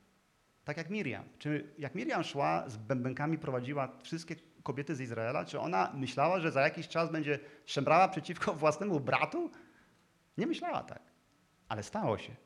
Tak 0.64 0.77
jak 0.77 0.91
Miriam. 0.91 1.24
Czy 1.39 1.74
jak 1.79 1.95
Miriam 1.95 2.24
szła 2.24 2.64
z 2.68 2.77
bębenkami, 2.77 3.39
prowadziła 3.39 3.89
wszystkie 4.03 4.37
kobiety 4.62 4.97
z 4.97 5.01
Izraela, 5.01 5.45
czy 5.45 5.61
ona 5.61 5.93
myślała, 5.95 6.41
że 6.41 6.53
za 6.53 6.61
jakiś 6.61 6.89
czas 6.89 7.12
będzie 7.12 7.39
szemrała 7.66 8.09
przeciwko 8.09 8.55
własnemu 8.64 9.01
bratu? 9.01 9.51
Nie 10.39 10.47
myślała 10.47 10.83
tak. 10.83 11.03
Ale 11.68 11.83
stało 11.83 12.18
się. 12.18 12.37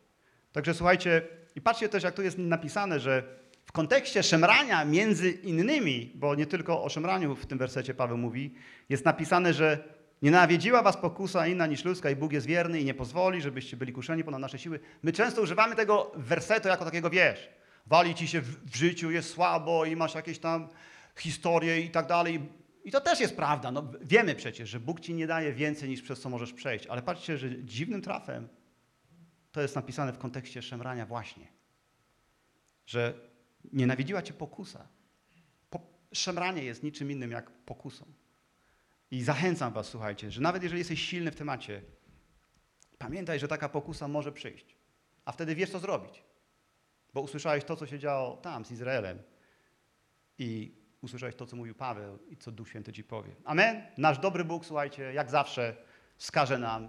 Także 0.53 0.75
słuchajcie, 0.75 1.40
i 1.61 1.63
patrzcie 1.63 1.89
też, 1.89 2.03
jak 2.03 2.15
tu 2.15 2.23
jest 2.23 2.39
napisane, 2.39 3.01
że 3.01 3.23
w 3.65 3.73
kontekście 3.73 4.23
szemrania 4.23 4.85
między 4.85 5.31
innymi, 5.31 6.13
bo 6.15 6.35
nie 6.35 6.47
tylko 6.47 6.83
o 6.83 6.89
szemraniu 6.89 7.37
w 7.37 7.47
tym 7.47 7.59
wersecie 7.59 7.95
Paweł 7.95 8.19
mówi, 8.19 8.55
jest 8.89 9.05
napisane, 9.05 9.55
że 9.55 9.79
nie 10.23 10.31
nawiedziła 10.31 10.83
was 10.83 10.97
pokusa 10.97 11.47
inna 11.47 11.67
niż 11.67 11.85
ludzka 11.85 12.11
i 12.11 12.17
Bóg 12.17 12.33
jest 12.33 12.47
wierny 12.47 12.81
i 12.81 12.85
nie 12.85 12.95
pozwoli, 12.95 13.43
żebyście 13.43 13.77
byli 13.77 13.93
kuszeni 13.93 14.25
ponad 14.25 14.41
nasze 14.41 14.59
siły. 14.59 14.81
My 15.03 15.13
często 15.13 15.43
używamy 15.43 15.77
tego 15.77 16.13
wersetu 16.17 16.69
jako 16.69 16.85
takiego, 16.85 17.11
wiesz, 17.11 17.49
wali 17.87 18.15
ci 18.15 18.29
się 18.29 18.41
w, 18.41 18.71
w 18.71 18.77
życiu, 18.77 19.11
jest 19.11 19.31
słabo 19.31 19.85
i 19.85 19.97
masz 19.97 20.15
jakieś 20.15 20.39
tam 20.39 20.69
historie 21.17 21.81
i 21.81 21.91
tak 21.91 22.07
dalej. 22.07 22.49
I 22.85 22.91
to 22.91 23.01
też 23.01 23.21
jest 23.21 23.37
prawda. 23.37 23.71
No, 23.71 23.93
wiemy 24.03 24.35
przecież, 24.35 24.69
że 24.69 24.81
Bóg 24.81 25.01
ci 25.01 25.15
nie 25.15 25.27
daje 25.27 25.53
więcej 25.53 25.89
niż 25.89 26.03
przez 26.03 26.21
co 26.21 26.29
możesz 26.29 26.53
przejść. 26.53 26.87
Ale 26.87 27.03
patrzcie, 27.03 27.39
że 27.39 27.65
dziwnym 27.65 28.03
trafem 28.03 28.49
to 29.53 29.61
jest 29.61 29.77
napisane 29.77 30.13
w 30.13 30.19
kontekście 30.19 30.63
szemrania 30.63 31.07
właśnie. 31.07 31.47
Że 32.87 33.31
nienawidziła 33.73 34.23
cię 34.23 34.33
pokusa. 34.33 34.89
Po, 35.71 35.81
szemranie 36.13 36.65
jest 36.65 36.83
niczym 36.83 37.11
innym 37.11 37.31
jak 37.31 37.51
pokusą. 37.51 38.07
I 39.11 39.23
zachęcam 39.23 39.73
was, 39.73 39.87
słuchajcie, 39.87 40.31
że 40.31 40.41
nawet 40.41 40.63
jeżeli 40.63 40.79
jesteś 40.79 41.01
silny 41.01 41.31
w 41.31 41.37
temacie, 41.37 41.83
pamiętaj, 42.99 43.39
że 43.39 43.49
taka 43.49 43.69
pokusa 43.69 44.09
może 44.09 44.33
przyjść. 44.33 44.77
A 45.25 45.33
wtedy 45.33 45.55
wiesz, 45.55 45.71
co 45.71 45.79
zrobić. 45.79 46.25
Bo 47.15 47.21
usłyszałeś 47.21 47.65
to, 47.65 47.77
co 47.77 47.87
się 47.87 47.99
działo 47.99 48.37
tam 48.37 48.65
z 48.65 48.71
Izraelem. 48.71 49.23
I 50.39 50.75
usłyszałeś 51.01 51.35
to, 51.35 51.47
co 51.47 51.57
mówił 51.57 51.75
Paweł 51.75 52.19
i 52.29 52.37
co 52.37 52.53
Duch 52.53 52.69
Święty 52.69 52.93
ci 52.93 53.05
powie. 53.05 53.37
Amen? 53.45 53.83
Nasz 53.99 54.19
dobry 54.19 54.45
Bóg, 54.45 54.67
słuchajcie, 54.67 55.03
jak 55.13 55.31
zawsze 55.31 55.77
wskaże 56.17 56.59
nam 56.59 56.89